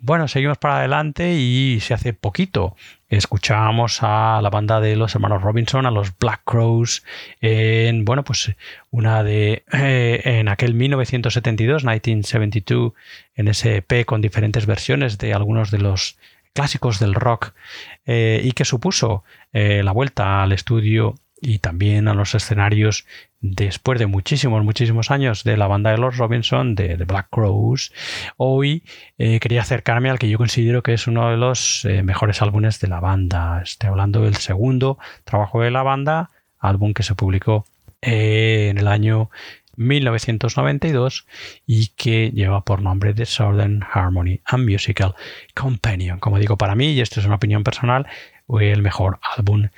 Bueno, 0.00 0.28
seguimos 0.28 0.58
para 0.58 0.78
adelante 0.78 1.34
y 1.34 1.80
se 1.80 1.94
hace 1.94 2.12
poquito 2.12 2.76
escuchábamos 3.08 3.98
a 4.02 4.40
la 4.42 4.50
banda 4.50 4.80
de 4.80 4.96
los 4.96 5.14
hermanos 5.14 5.42
Robinson, 5.42 5.86
a 5.86 5.90
los 5.90 6.16
Black 6.18 6.42
Crows, 6.44 7.04
en, 7.40 8.04
bueno, 8.04 8.24
pues 8.24 8.54
una 8.90 9.22
de, 9.22 9.64
eh, 9.72 10.20
en 10.24 10.48
aquel 10.48 10.74
1972, 10.74 11.84
1972, 11.84 12.92
en 13.36 13.48
ese 13.48 13.84
con 14.04 14.20
diferentes 14.20 14.66
versiones 14.66 15.18
de 15.18 15.34
algunos 15.34 15.70
de 15.70 15.78
los 15.78 16.18
clásicos 16.52 16.98
del 16.98 17.14
rock 17.14 17.52
eh, 18.06 18.40
y 18.42 18.52
que 18.52 18.64
supuso 18.64 19.24
eh, 19.52 19.82
la 19.84 19.92
vuelta 19.92 20.42
al 20.42 20.52
estudio 20.52 21.14
y 21.46 21.60
también 21.60 22.08
a 22.08 22.14
los 22.14 22.34
escenarios 22.34 23.06
después 23.40 24.00
de 24.00 24.06
muchísimos, 24.06 24.64
muchísimos 24.64 25.12
años 25.12 25.44
de 25.44 25.56
la 25.56 25.68
banda 25.68 25.92
de 25.92 25.98
los 25.98 26.16
Robinson, 26.16 26.74
de, 26.74 26.96
The 26.96 27.04
Black 27.04 27.28
Crows, 27.30 27.92
hoy 28.36 28.82
eh, 29.16 29.38
quería 29.38 29.60
acercarme 29.60 30.10
al 30.10 30.18
que 30.18 30.28
yo 30.28 30.38
considero 30.38 30.82
que 30.82 30.92
es 30.92 31.06
uno 31.06 31.30
de 31.30 31.36
los 31.36 31.84
eh, 31.84 32.02
mejores 32.02 32.42
álbumes 32.42 32.80
de 32.80 32.88
la 32.88 32.98
banda. 32.98 33.62
Estoy 33.62 33.90
hablando 33.90 34.22
del 34.22 34.34
segundo 34.34 34.98
trabajo 35.22 35.62
de 35.62 35.70
la 35.70 35.84
banda, 35.84 36.30
álbum 36.58 36.92
que 36.92 37.04
se 37.04 37.14
publicó 37.14 37.64
eh, 38.02 38.66
en 38.70 38.78
el 38.78 38.88
año 38.88 39.30
1992 39.76 41.26
y 41.64 41.88
que 41.88 42.32
lleva 42.32 42.64
por 42.64 42.82
nombre 42.82 43.14
The 43.14 43.26
Southern 43.26 43.84
Harmony 43.88 44.40
and 44.46 44.68
Musical 44.68 45.14
Companion. 45.54 46.18
Como 46.18 46.40
digo, 46.40 46.56
para 46.56 46.74
mí, 46.74 46.92
y 46.92 47.00
esto 47.00 47.20
es 47.20 47.26
una 47.26 47.36
opinión 47.36 47.62
personal, 47.62 48.08
fue 48.46 48.70
el 48.70 48.82
mejor 48.82 49.18
álbum 49.36 49.68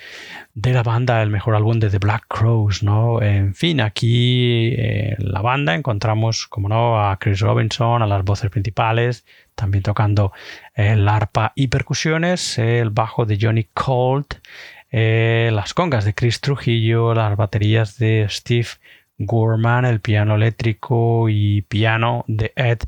de 0.55 0.73
la 0.73 0.83
banda, 0.83 1.23
el 1.23 1.31
mejor 1.31 1.55
álbum 1.55 1.79
de 1.79 1.91
The 1.91 1.99
Black 1.99 2.27
Crows, 2.29 2.83
¿no? 2.83 3.23
En 3.23 3.55
fin, 3.55 3.81
aquí 3.81 4.75
en 4.77 5.17
la 5.19 5.41
banda 5.41 5.75
encontramos, 5.75 6.47
como 6.47 6.69
no, 6.69 7.01
a 7.01 7.19
Chris 7.19 7.41
Robinson, 7.41 8.03
a 8.03 8.07
las 8.07 8.25
voces 8.25 8.51
principales, 8.51 9.25
también 9.55 9.83
tocando 9.83 10.33
el 10.75 11.09
arpa 11.09 11.53
y 11.55 11.69
percusiones, 11.69 12.59
el 12.59 12.91
bajo 12.91 13.25
de 13.25 13.39
Johnny 13.41 13.65
Colt, 13.73 14.35
eh, 14.91 15.51
las 15.53 15.75
congas 15.75 16.05
de 16.05 16.15
Chris 16.15 16.41
Trujillo, 16.41 17.15
las 17.15 17.37
baterías 17.37 17.99
de 17.99 18.27
Steve 18.31 18.69
Gorman, 19.19 19.85
el 19.85 20.01
piano 20.01 20.37
eléctrico 20.37 21.29
y 21.29 21.63
piano 21.63 22.25
de 22.29 22.53
Ed 22.57 22.81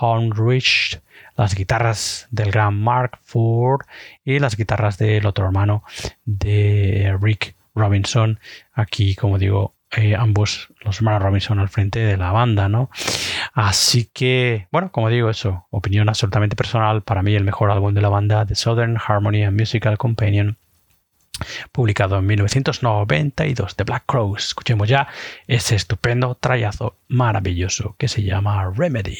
Honrich, 0.00 1.01
las 1.36 1.54
guitarras 1.54 2.28
del 2.30 2.50
gran 2.50 2.78
Mark 2.78 3.18
Ford 3.22 3.82
y 4.24 4.38
las 4.38 4.56
guitarras 4.56 4.98
del 4.98 5.26
otro 5.26 5.46
hermano 5.46 5.84
de 6.24 7.16
Rick 7.20 7.54
Robinson. 7.74 8.38
Aquí, 8.72 9.14
como 9.14 9.38
digo, 9.38 9.74
eh, 9.94 10.16
ambos 10.16 10.68
los 10.80 10.96
hermanos 10.98 11.22
Robinson 11.22 11.58
al 11.58 11.68
frente 11.68 11.98
de 11.98 12.16
la 12.16 12.32
banda, 12.32 12.68
¿no? 12.68 12.90
Así 13.52 14.08
que, 14.12 14.66
bueno, 14.72 14.90
como 14.90 15.10
digo, 15.10 15.28
eso, 15.28 15.66
opinión 15.70 16.08
absolutamente 16.08 16.56
personal, 16.56 17.02
para 17.02 17.22
mí 17.22 17.34
el 17.34 17.44
mejor 17.44 17.70
álbum 17.70 17.92
de 17.92 18.00
la 18.00 18.08
banda, 18.08 18.46
The 18.46 18.54
Southern 18.54 18.96
Harmony 18.96 19.44
and 19.44 19.58
Musical 19.58 19.98
Companion, 19.98 20.56
publicado 21.72 22.18
en 22.18 22.26
1992 22.26 23.76
de 23.76 23.84
Black 23.84 24.04
Crows. 24.06 24.46
Escuchemos 24.46 24.88
ya 24.88 25.08
ese 25.46 25.74
estupendo 25.76 26.36
trayazo 26.36 26.96
maravilloso 27.08 27.94
que 27.98 28.08
se 28.08 28.22
llama. 28.22 28.72
Remedy 28.74 29.18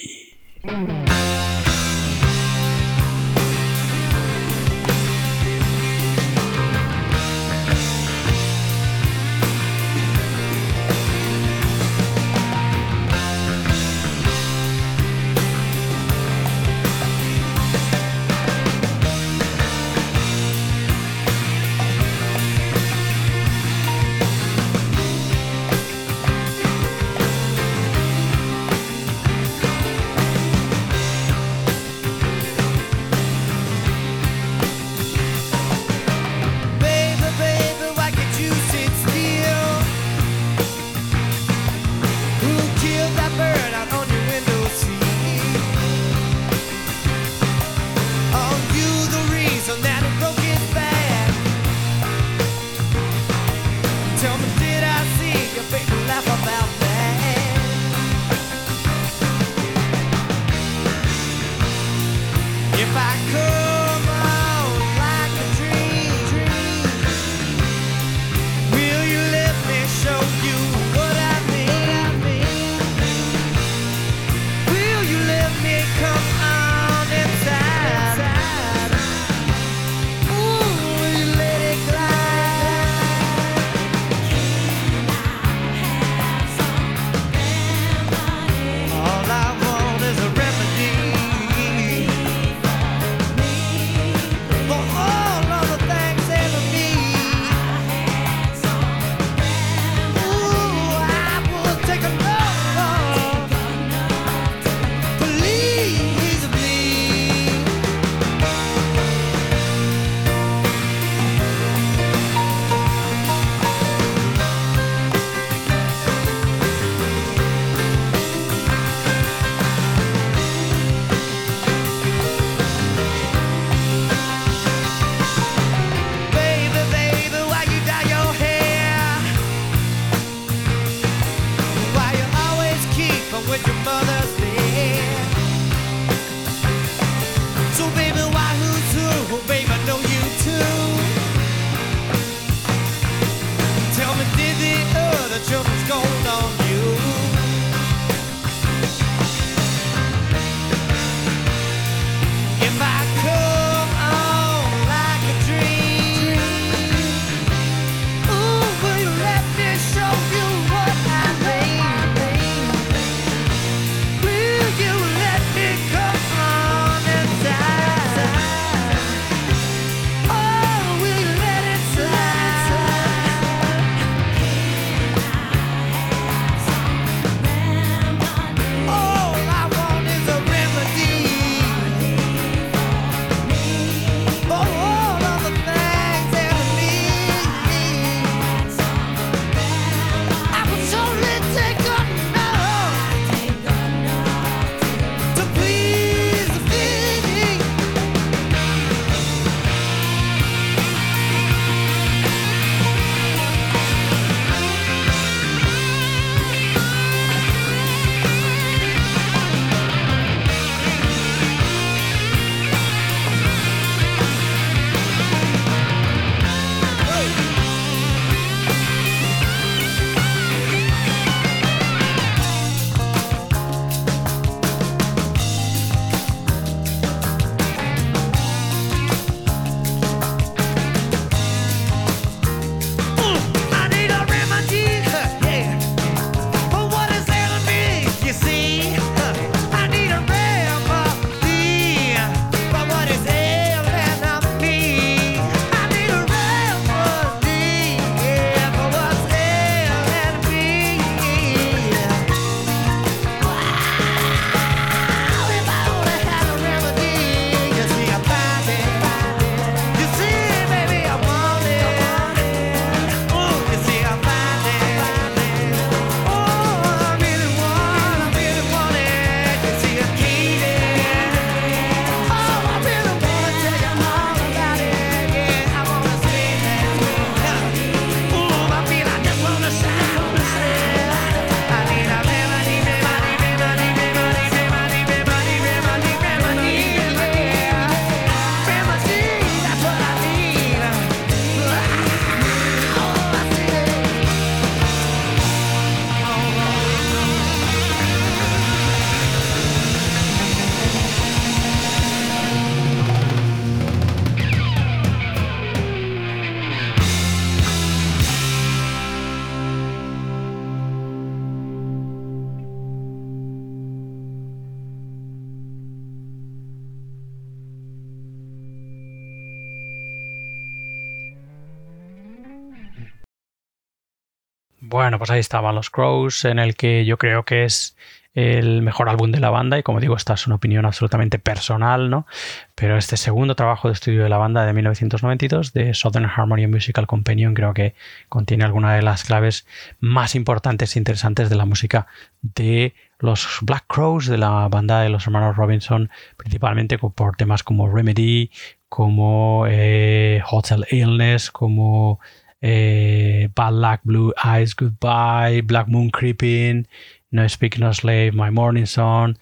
Bueno, 325.13 325.19
pues 325.19 325.31
ahí 325.31 325.41
estaban 325.41 325.75
los 325.75 325.91
Crows, 325.91 326.47
en 326.47 326.59
el 326.59 326.75
que 326.75 327.05
yo 327.05 327.19
creo 327.19 327.45
que 327.45 327.65
es 327.65 327.99
el 328.33 328.81
mejor 328.81 329.11
álbum 329.11 329.31
de 329.31 329.41
la 329.41 329.51
banda 329.51 329.79
y 329.79 329.83
como 329.83 330.01
digo, 330.01 330.17
esta 330.17 330.33
es 330.33 330.47
una 330.47 330.57
opinión 330.57 330.87
absolutamente 330.87 331.39
personal, 331.39 332.09
¿no? 332.09 332.27
Pero 332.75 332.97
este 332.97 333.19
segundo 333.19 333.55
trabajo 333.55 333.89
de 333.89 333.93
estudio 333.93 334.23
de 334.23 334.31
la 334.31 334.39
banda 334.39 334.65
de 334.65 334.73
1992, 334.73 335.75
de 335.75 335.93
Southern 335.93 336.31
Harmony 336.35 336.67
Musical 336.67 337.07
Companion, 337.07 337.53
creo 337.53 337.75
que 337.75 337.95
contiene 338.31 338.65
alguna 338.65 338.95
de 338.95 339.03
las 339.03 339.25
claves 339.25 339.67
más 340.01 340.35
importantes 340.35 340.97
e 340.97 340.99
interesantes 340.99 341.51
de 341.51 341.57
la 341.57 341.67
música 341.67 342.07
de 342.41 342.95
los 343.19 343.59
Black 343.61 343.85
Crows, 343.89 344.29
de 344.29 344.39
la 344.39 344.67
banda 344.69 345.03
de 345.03 345.11
los 345.11 345.27
hermanos 345.27 345.57
Robinson, 345.57 346.09
principalmente 346.39 346.97
por 346.97 347.37
temas 347.37 347.63
como 347.63 347.95
Remedy, 347.95 348.51
como 348.89 349.67
eh, 349.69 350.43
Hotel 350.51 350.87
Illness, 350.91 351.51
como 351.51 352.19
eh, 352.63 353.49
Bad 353.55 353.75
Luck, 353.75 354.01
Blue 354.05 354.33
Eyes 354.43 354.75
Goodbye, 354.75 355.63
Black 355.63 355.89
Moon 355.89 356.11
Creeping, 356.11 356.87
No 357.31 357.47
Speak 357.49 357.79
No 357.79 357.93
Slave, 357.93 358.33
My 358.33 358.51
Morning 358.51 358.87
Song, 358.87 359.37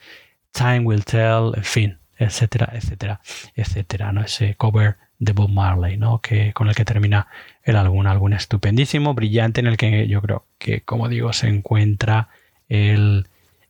Time 0.53 0.81
Will 0.81 1.05
Tell, 1.05 1.53
en 1.55 1.65
fin, 1.65 1.99
etcétera, 2.17 2.71
etcétera, 2.73 3.21
etcétera, 3.55 4.13
¿no? 4.13 4.23
Ese 4.23 4.55
cover 4.57 4.97
de 5.19 5.33
Bob 5.33 5.51
Marley, 5.51 5.97
¿no? 5.97 6.21
Que, 6.21 6.53
con 6.53 6.69
el 6.69 6.75
que 6.75 6.85
termina 6.85 7.29
el 7.63 7.77
álbum, 7.77 8.07
álbum 8.07 8.33
estupendísimo, 8.33 9.15
brillante, 9.15 9.61
en 9.61 9.67
el 9.67 9.77
que 9.77 10.09
yo 10.09 10.21
creo 10.23 10.47
que, 10.59 10.81
como 10.81 11.09
digo, 11.09 11.33
se 11.33 11.49
encuentra 11.49 12.29
el 12.69 13.27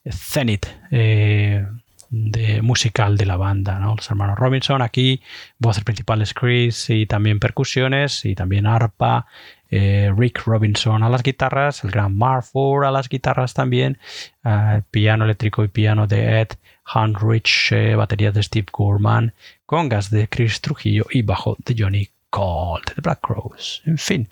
cenit 0.09 0.67
eh, 0.91 1.67
de 2.11 2.61
musical 2.61 3.17
de 3.17 3.25
la 3.25 3.37
banda, 3.37 3.79
¿no? 3.79 3.95
Los 3.95 4.11
hermanos 4.11 4.39
Robinson 4.39 4.83
aquí, 4.83 5.23
voces 5.59 5.85
principales 5.85 6.35
Chris 6.35 6.91
y 6.91 7.07
también 7.07 7.39
percusiones 7.39 8.25
y 8.25 8.35
también 8.35 8.67
arpa, 8.67 9.27
eh, 9.71 10.13
Rick 10.17 10.43
Robinson 10.45 11.05
a 11.05 11.09
las 11.09 11.23
guitarras, 11.23 11.85
el 11.85 11.93
gran 11.93 12.17
Marford 12.17 12.85
a 12.85 12.91
las 12.91 13.09
guitarras 13.09 13.55
también, 13.55 13.99
eh, 14.45 14.83
piano 14.91 15.25
eléctrico 15.25 15.63
y 15.63 15.69
piano 15.69 16.09
de 16.09 16.41
Ed 16.41 16.49
Hanrich, 16.85 17.71
eh, 17.73 17.95
batería 17.95 18.33
de 18.33 18.43
Steve 18.43 18.67
Gorman, 18.73 19.33
congas 19.65 20.11
de 20.11 20.29
Chris 20.29 20.61
Trujillo 20.61 21.07
y 21.11 21.23
bajo 21.23 21.57
de 21.65 21.77
Johnny 21.79 22.09
Colt, 22.31 22.95
de 22.95 23.03
Black 23.03 23.21
Crows, 23.21 23.83
en 23.87 23.99
fin. 23.99 24.29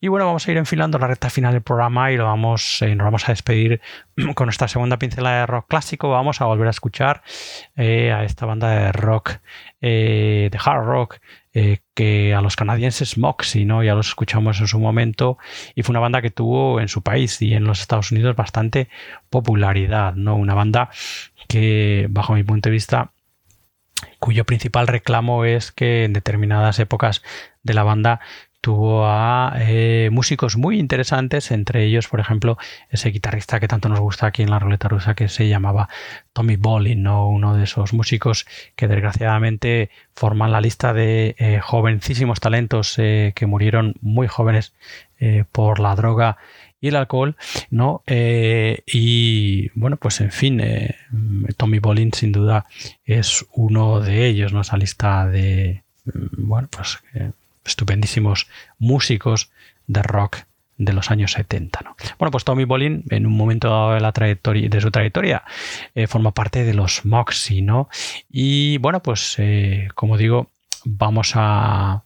Y 0.00 0.08
bueno, 0.08 0.26
vamos 0.26 0.46
a 0.46 0.50
ir 0.50 0.56
enfilando 0.56 0.98
la 0.98 1.06
recta 1.06 1.30
final 1.30 1.52
del 1.52 1.62
programa 1.62 2.10
y 2.10 2.16
lo 2.16 2.24
vamos, 2.24 2.82
eh, 2.82 2.94
nos 2.94 3.04
vamos 3.04 3.28
a 3.28 3.32
despedir 3.32 3.80
con 4.34 4.46
nuestra 4.46 4.68
segunda 4.68 4.98
pincelada 4.98 5.40
de 5.40 5.46
rock 5.46 5.66
clásico. 5.68 6.10
Vamos 6.10 6.40
a 6.40 6.46
volver 6.46 6.66
a 6.68 6.70
escuchar 6.70 7.22
eh, 7.76 8.12
a 8.12 8.24
esta 8.24 8.46
banda 8.46 8.70
de 8.70 8.92
rock, 8.92 9.38
eh, 9.80 10.48
de 10.50 10.58
hard 10.64 10.84
rock, 10.84 11.18
que 11.94 12.34
a 12.34 12.40
los 12.40 12.56
canadienses 12.56 13.18
Moxie, 13.18 13.66
¿no? 13.66 13.84
Ya 13.84 13.94
los 13.94 14.08
escuchamos 14.08 14.58
en 14.60 14.66
su 14.66 14.80
momento 14.80 15.36
y 15.74 15.82
fue 15.82 15.92
una 15.92 16.00
banda 16.00 16.22
que 16.22 16.30
tuvo 16.30 16.80
en 16.80 16.88
su 16.88 17.02
país 17.02 17.42
y 17.42 17.52
en 17.52 17.64
los 17.64 17.80
Estados 17.82 18.10
Unidos 18.10 18.34
bastante 18.34 18.88
popularidad, 19.28 20.14
¿no? 20.14 20.34
Una 20.36 20.54
banda 20.54 20.88
que, 21.48 22.06
bajo 22.08 22.34
mi 22.34 22.42
punto 22.42 22.70
de 22.70 22.72
vista, 22.72 23.12
cuyo 24.22 24.44
principal 24.44 24.86
reclamo 24.86 25.44
es 25.44 25.72
que 25.72 26.04
en 26.04 26.12
determinadas 26.12 26.78
épocas 26.78 27.22
de 27.64 27.74
la 27.74 27.82
banda 27.82 28.20
tuvo 28.60 29.04
a 29.04 29.52
eh, 29.58 30.10
músicos 30.12 30.56
muy 30.56 30.78
interesantes, 30.78 31.50
entre 31.50 31.84
ellos, 31.84 32.06
por 32.06 32.20
ejemplo, 32.20 32.56
ese 32.88 33.10
guitarrista 33.10 33.58
que 33.58 33.66
tanto 33.66 33.88
nos 33.88 33.98
gusta 33.98 34.28
aquí 34.28 34.44
en 34.44 34.50
la 34.50 34.60
ruleta 34.60 34.86
rusa 34.86 35.16
que 35.16 35.26
se 35.26 35.48
llamaba 35.48 35.88
Tommy 36.32 36.54
Bolin, 36.54 37.02
¿no? 37.02 37.28
uno 37.28 37.56
de 37.56 37.64
esos 37.64 37.92
músicos 37.92 38.46
que 38.76 38.86
desgraciadamente 38.86 39.90
forman 40.14 40.52
la 40.52 40.60
lista 40.60 40.92
de 40.92 41.34
eh, 41.38 41.58
jovencísimos 41.60 42.38
talentos 42.38 43.00
eh, 43.00 43.32
que 43.34 43.46
murieron 43.46 43.96
muy 44.00 44.28
jóvenes 44.28 44.72
por 45.52 45.78
la 45.78 45.94
droga 45.94 46.36
y 46.82 46.88
el 46.88 46.96
alcohol, 46.96 47.36
¿no? 47.70 48.02
Eh, 48.06 48.82
y 48.86 49.70
bueno, 49.78 49.96
pues 49.96 50.20
en 50.20 50.32
fin, 50.32 50.60
eh, 50.60 50.96
Tommy 51.56 51.78
Bolin 51.78 52.12
sin 52.12 52.32
duda 52.32 52.66
es 53.06 53.46
uno 53.54 54.00
de 54.00 54.26
ellos, 54.26 54.52
¿no? 54.52 54.60
Esa 54.60 54.76
lista 54.76 55.26
de, 55.28 55.84
mm, 56.04 56.48
bueno, 56.48 56.68
pues 56.68 56.98
eh, 57.14 57.30
estupendísimos 57.64 58.48
músicos 58.80 59.50
de 59.86 60.02
rock 60.02 60.38
de 60.76 60.92
los 60.92 61.12
años 61.12 61.32
70. 61.32 61.80
¿no? 61.84 61.96
Bueno, 62.18 62.32
pues 62.32 62.42
Tommy 62.42 62.64
Bolin, 62.64 63.04
en 63.10 63.26
un 63.26 63.36
momento 63.36 63.68
dado 63.68 63.94
de, 63.94 64.00
la 64.00 64.10
trayectoria, 64.10 64.68
de 64.68 64.80
su 64.80 64.90
trayectoria, 64.90 65.44
forma 66.08 66.32
parte 66.32 66.64
de 66.64 66.74
los 66.74 67.04
Moxie, 67.04 67.62
¿no? 67.62 67.88
Y 68.28 68.78
bueno, 68.78 69.00
pues 69.00 69.36
como 69.94 70.16
digo, 70.16 70.48
vamos 70.84 71.34
a, 71.36 72.02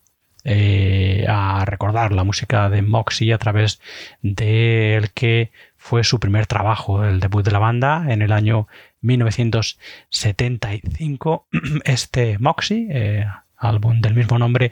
eh, 0.49 1.27
a 1.29 1.65
recordar 1.65 2.13
la 2.13 2.23
música 2.23 2.71
de 2.71 2.81
Moxie 2.81 3.35
a 3.35 3.39
través 3.39 3.81
del 4.23 5.11
que 5.11 5.51
fue 5.77 6.05
su 6.05 6.21
primer 6.21 6.47
trabajo, 6.47 7.05
el 7.05 7.19
debut 7.19 7.45
de 7.45 7.51
la 7.51 7.59
banda 7.59 8.05
en 8.09 8.23
el 8.23 8.31
año 8.31 8.69
1975. 9.01 11.49
Este 11.85 12.39
Moxie, 12.39 12.87
eh, 12.91 13.27
álbum 13.57 14.01
del 14.01 14.15
mismo 14.15 14.39
nombre 14.39 14.71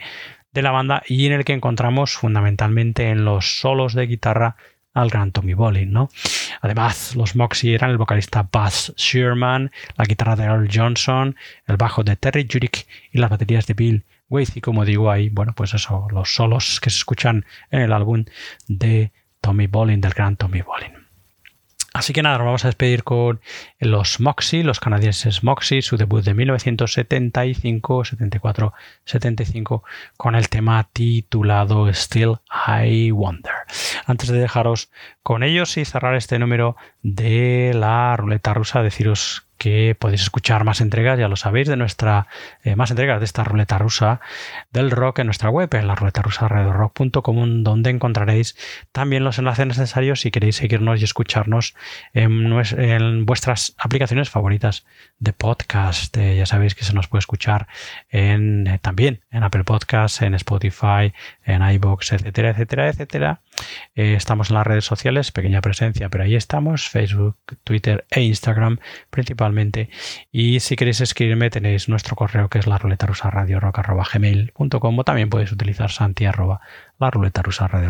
de 0.52 0.62
la 0.62 0.70
banda 0.70 1.02
y 1.08 1.26
en 1.26 1.32
el 1.32 1.44
que 1.44 1.54
encontramos 1.54 2.12
fundamentalmente 2.12 3.10
en 3.10 3.24
los 3.24 3.58
solos 3.58 3.94
de 3.94 4.06
guitarra 4.06 4.54
al 4.92 5.10
gran 5.10 5.32
Tommy 5.32 5.54
Bolin, 5.54 5.92
¿no? 5.92 6.08
Además, 6.60 7.16
los 7.16 7.34
Moxie 7.34 7.74
eran 7.74 7.90
el 7.90 7.98
vocalista 7.98 8.48
Buzz 8.50 8.94
Sherman, 8.96 9.72
la 9.96 10.04
guitarra 10.04 10.36
de 10.36 10.44
Earl 10.44 10.68
Johnson, 10.72 11.34
el 11.66 11.76
bajo 11.76 12.04
de 12.04 12.14
Terry 12.14 12.46
Jurek 12.48 12.86
y 13.10 13.18
las 13.18 13.28
baterías 13.28 13.66
de 13.66 13.74
Bill 13.74 14.04
Y 14.40 14.60
como 14.60 14.84
digo 14.84 15.10
ahí, 15.10 15.28
bueno, 15.28 15.52
pues 15.54 15.74
eso, 15.74 16.06
los 16.10 16.34
solos 16.34 16.80
que 16.80 16.90
se 16.90 16.98
escuchan 16.98 17.44
en 17.70 17.80
el 17.80 17.92
álbum 17.92 18.24
de 18.66 19.12
Tommy 19.40 19.66
Bolin, 19.66 20.00
del 20.00 20.12
gran 20.12 20.36
Tommy 20.36 20.62
Bolin. 20.62 21.04
Así 21.92 22.12
que 22.12 22.24
nada, 22.24 22.38
nos 22.38 22.46
vamos 22.46 22.64
a 22.64 22.68
despedir 22.68 23.04
con 23.04 23.40
los 23.78 24.18
Moxie, 24.18 24.64
los 24.64 24.80
canadienses 24.80 25.44
Moxie, 25.44 25.80
su 25.80 25.96
debut 25.96 26.24
de 26.24 26.34
1975, 26.34 28.04
74, 28.04 28.72
75, 29.04 29.84
con 30.16 30.34
el 30.34 30.48
tema 30.48 30.88
titulado 30.92 31.86
Still 31.94 32.38
I 32.66 33.12
Wonder. 33.12 33.52
Antes 34.06 34.28
de 34.28 34.40
dejaros 34.40 34.90
con 35.24 35.42
ellos 35.42 35.78
y 35.78 35.86
cerrar 35.86 36.14
este 36.14 36.38
número 36.38 36.76
de 37.02 37.72
la 37.74 38.14
ruleta 38.14 38.52
rusa, 38.52 38.82
deciros 38.82 39.48
que 39.56 39.96
podéis 39.98 40.20
escuchar 40.20 40.64
más 40.64 40.82
entregas, 40.82 41.18
ya 41.18 41.28
lo 41.28 41.36
sabéis, 41.36 41.66
de 41.66 41.76
nuestra 41.76 42.26
eh, 42.62 42.76
más 42.76 42.90
entregas 42.90 43.20
de 43.20 43.24
esta 43.24 43.42
ruleta 43.42 43.78
rusa 43.78 44.20
del 44.70 44.90
rock 44.90 45.20
en 45.20 45.26
nuestra 45.26 45.48
web, 45.48 45.74
en 45.74 45.86
la 45.86 45.94
ruleta 45.94 46.20
rusa 46.20 46.46
rock.com, 46.46 47.62
donde 47.62 47.88
encontraréis 47.88 48.54
también 48.92 49.24
los 49.24 49.38
enlaces 49.38 49.66
necesarios 49.66 50.20
si 50.20 50.30
queréis 50.30 50.56
seguirnos 50.56 51.00
y 51.00 51.04
escucharnos 51.04 51.74
en, 52.12 53.24
vuestras 53.24 53.74
aplicaciones 53.78 54.28
favoritas 54.28 54.84
de 55.20 55.32
podcast. 55.32 56.14
Eh, 56.18 56.36
ya 56.36 56.44
sabéis 56.44 56.74
que 56.74 56.84
se 56.84 56.92
nos 56.92 57.08
puede 57.08 57.20
escuchar 57.20 57.66
en, 58.10 58.66
eh, 58.66 58.78
también 58.78 59.22
en 59.30 59.42
Apple 59.42 59.64
Podcasts, 59.64 60.20
en 60.20 60.34
Spotify, 60.34 61.14
en 61.44 61.62
iBox, 61.62 62.12
etcétera, 62.12 62.50
etcétera, 62.50 62.88
etcétera. 62.90 63.40
Eh, 63.94 64.14
estamos 64.14 64.50
en 64.50 64.56
las 64.56 64.66
redes 64.66 64.84
sociales, 64.84 65.32
pequeña 65.32 65.60
presencia, 65.60 66.08
pero 66.08 66.24
ahí 66.24 66.34
estamos, 66.34 66.88
Facebook, 66.88 67.36
Twitter 67.64 68.04
e 68.10 68.22
Instagram 68.22 68.78
principalmente. 69.10 69.90
Y 70.32 70.60
si 70.60 70.76
queréis 70.76 71.00
escribirme 71.00 71.50
tenéis 71.50 71.88
nuestro 71.88 72.16
correo 72.16 72.48
que 72.48 72.58
es 72.58 72.66
la 72.66 72.78
ruleta 72.78 73.06
rusa 73.06 73.30
radio 73.30 73.60
o 74.54 75.04
también 75.04 75.30
podéis 75.30 75.52
utilizar 75.52 75.90
santi 75.90 76.26
arroba 76.26 76.60
la 76.98 77.10
ruleta 77.10 77.42
rusa 77.42 77.68
radio. 77.68 77.84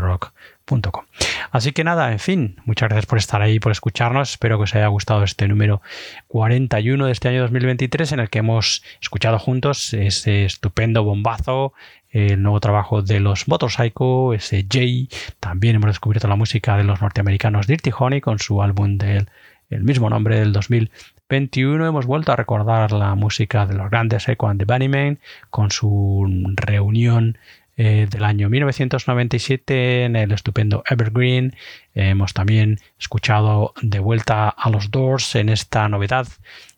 Así 1.50 1.72
que 1.72 1.84
nada, 1.84 2.10
en 2.10 2.18
fin, 2.18 2.56
muchas 2.64 2.88
gracias 2.88 3.06
por 3.06 3.18
estar 3.18 3.42
ahí, 3.42 3.60
por 3.60 3.70
escucharnos. 3.70 4.30
Espero 4.30 4.56
que 4.56 4.64
os 4.64 4.74
haya 4.74 4.86
gustado 4.86 5.22
este 5.22 5.46
número 5.46 5.82
41 6.28 7.06
de 7.06 7.12
este 7.12 7.28
año 7.28 7.42
2023 7.42 8.12
en 8.12 8.20
el 8.20 8.30
que 8.30 8.38
hemos 8.38 8.82
escuchado 9.00 9.38
juntos 9.38 9.92
ese 9.92 10.44
estupendo 10.44 11.04
bombazo 11.04 11.74
el 12.14 12.40
nuevo 12.40 12.60
trabajo 12.60 13.02
de 13.02 13.18
los 13.18 13.48
Motorcycle, 13.48 14.36
ese 14.36 14.64
Jay. 14.70 15.08
También 15.40 15.76
hemos 15.76 15.88
descubierto 15.88 16.28
la 16.28 16.36
música 16.36 16.76
de 16.76 16.84
los 16.84 17.02
norteamericanos 17.02 17.66
Dirty 17.66 17.90
Honey 17.96 18.20
con 18.20 18.38
su 18.38 18.62
álbum 18.62 18.96
del 18.96 19.28
el 19.70 19.82
mismo 19.82 20.08
nombre 20.08 20.38
del 20.38 20.52
2021. 20.52 21.86
Hemos 21.86 22.06
vuelto 22.06 22.32
a 22.32 22.36
recordar 22.36 22.92
la 22.92 23.14
música 23.16 23.66
de 23.66 23.74
los 23.74 23.90
grandes 23.90 24.28
Echo 24.28 24.46
and 24.46 24.60
the 24.60 24.64
Bunnymen 24.64 25.18
con 25.50 25.72
su 25.72 26.24
reunión 26.54 27.38
eh, 27.76 28.06
del 28.08 28.22
año 28.22 28.48
1997 28.48 30.04
en 30.04 30.14
el 30.14 30.30
estupendo 30.30 30.84
Evergreen. 30.88 31.56
Hemos 31.94 32.32
también 32.32 32.78
escuchado 33.00 33.74
de 33.82 33.98
vuelta 33.98 34.48
a 34.48 34.70
los 34.70 34.92
Doors 34.92 35.34
en 35.34 35.48
esta 35.48 35.88
novedad 35.88 36.28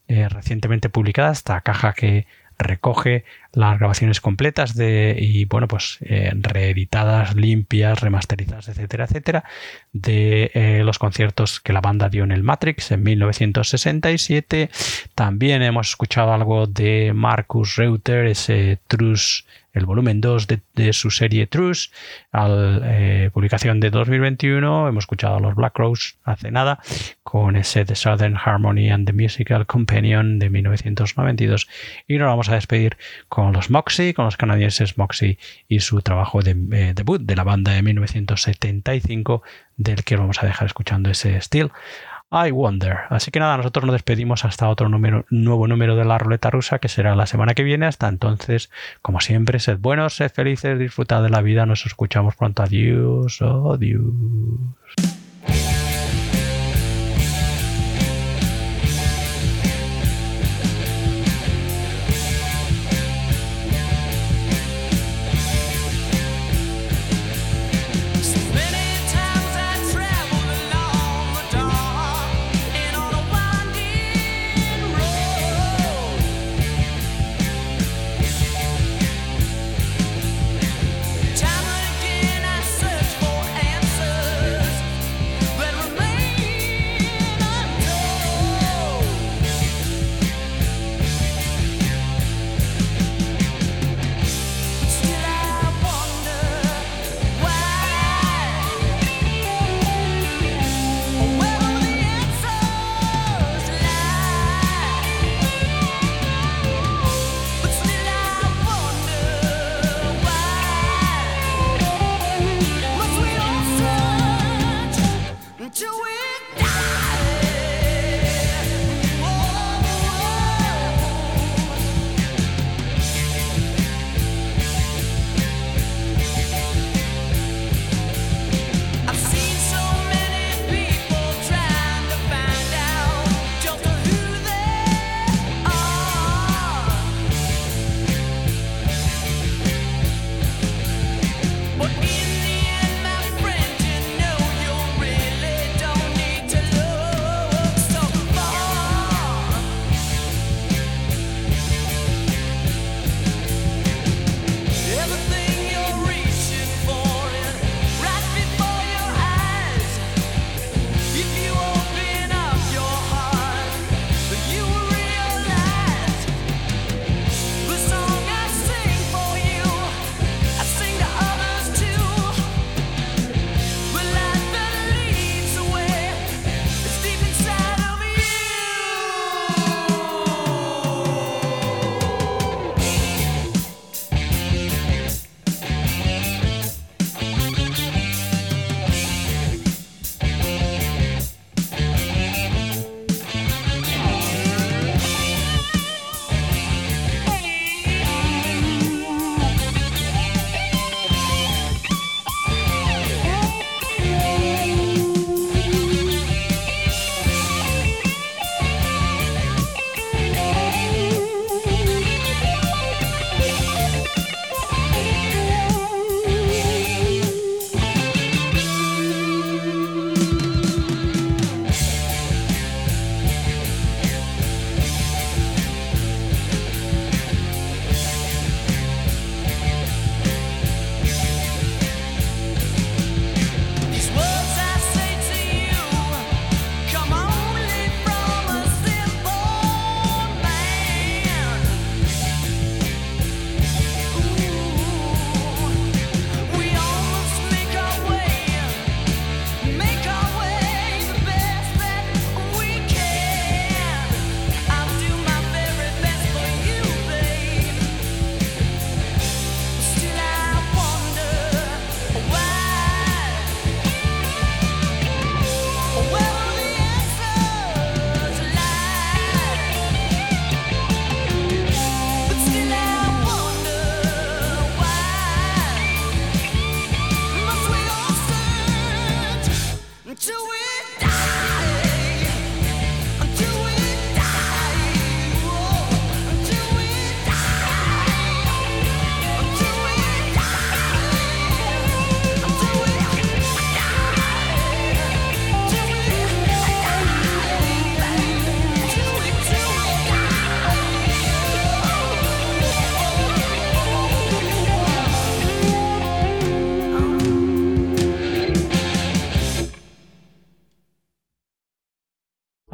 eh, 0.08 0.28
recientemente 0.30 0.88
publicada, 0.88 1.32
esta 1.32 1.60
caja 1.60 1.92
que 1.92 2.26
recoge 2.58 3.24
las 3.52 3.78
grabaciones 3.78 4.20
completas 4.20 4.74
de 4.74 5.16
y 5.18 5.44
bueno 5.44 5.68
pues 5.68 5.98
eh, 6.00 6.32
reeditadas 6.34 7.34
limpias 7.34 8.00
remasterizadas 8.00 8.68
etcétera 8.68 9.04
etcétera 9.04 9.44
de 9.92 10.50
eh, 10.54 10.82
los 10.84 10.98
conciertos 10.98 11.60
que 11.60 11.72
la 11.72 11.80
banda 11.80 12.08
dio 12.08 12.24
en 12.24 12.32
el 12.32 12.42
Matrix 12.42 12.90
en 12.92 13.02
1967 13.02 14.70
también 15.14 15.62
hemos 15.62 15.90
escuchado 15.90 16.32
algo 16.32 16.66
de 16.66 17.12
Marcus 17.14 17.76
Reuter 17.76 18.26
ese 18.26 18.78
Trus 18.88 19.46
el 19.76 19.84
volumen 19.84 20.20
2 20.20 20.46
de, 20.74 20.92
su 20.92 21.10
serie 21.10 21.46
Truce, 21.46 21.90
al, 22.32 22.80
eh, 22.84 23.30
publicación 23.32 23.78
de 23.78 23.90
2021. 23.90 24.88
Hemos 24.88 25.04
escuchado 25.04 25.36
a 25.36 25.40
los 25.40 25.54
Black 25.54 25.78
Rose 25.78 26.14
hace 26.24 26.50
nada 26.50 26.80
con 27.22 27.56
ese 27.56 27.84
The 27.84 27.94
Southern 27.94 28.36
Harmony 28.42 28.88
and 28.90 29.06
the 29.06 29.12
Musical 29.12 29.66
Companion 29.66 30.38
de 30.38 30.48
1992 30.48 31.68
y 32.08 32.16
nos 32.16 32.26
vamos 32.26 32.48
a 32.48 32.54
despedir 32.54 32.96
con 33.28 33.52
los 33.52 33.68
Moxie, 33.70 34.14
con 34.14 34.24
los 34.24 34.38
canadienses 34.38 34.96
Moxie 34.96 35.38
y 35.68 35.80
su 35.80 36.00
trabajo 36.00 36.40
de 36.40 36.56
eh, 36.72 36.92
debut 36.94 37.20
de 37.20 37.36
la 37.36 37.44
banda 37.44 37.72
de 37.72 37.82
1975 37.82 39.42
del 39.76 40.04
que 40.04 40.16
vamos 40.16 40.42
a 40.42 40.46
dejar 40.46 40.66
escuchando 40.66 41.10
ese 41.10 41.38
Still. 41.42 41.70
I 42.30 42.50
Wonder. 42.50 42.98
Así 43.08 43.30
que 43.30 43.38
nada, 43.38 43.56
nosotros 43.56 43.84
nos 43.84 43.94
despedimos 43.94 44.44
hasta 44.44 44.68
otro 44.68 44.88
número, 44.88 45.24
nuevo 45.30 45.68
número 45.68 45.96
de 45.96 46.04
la 46.04 46.18
ruleta 46.18 46.50
rusa 46.50 46.78
que 46.78 46.88
será 46.88 47.14
la 47.14 47.26
semana 47.26 47.54
que 47.54 47.62
viene. 47.62 47.86
Hasta 47.86 48.08
entonces, 48.08 48.70
como 49.02 49.20
siempre, 49.20 49.60
sed 49.60 49.78
buenos, 49.78 50.14
sed 50.14 50.30
felices, 50.30 50.78
disfrutad 50.78 51.22
de 51.22 51.30
la 51.30 51.40
vida. 51.42 51.66
Nos 51.66 51.86
escuchamos 51.86 52.34
pronto. 52.34 52.62
Adiós, 52.62 53.40
adiós. 53.40 54.02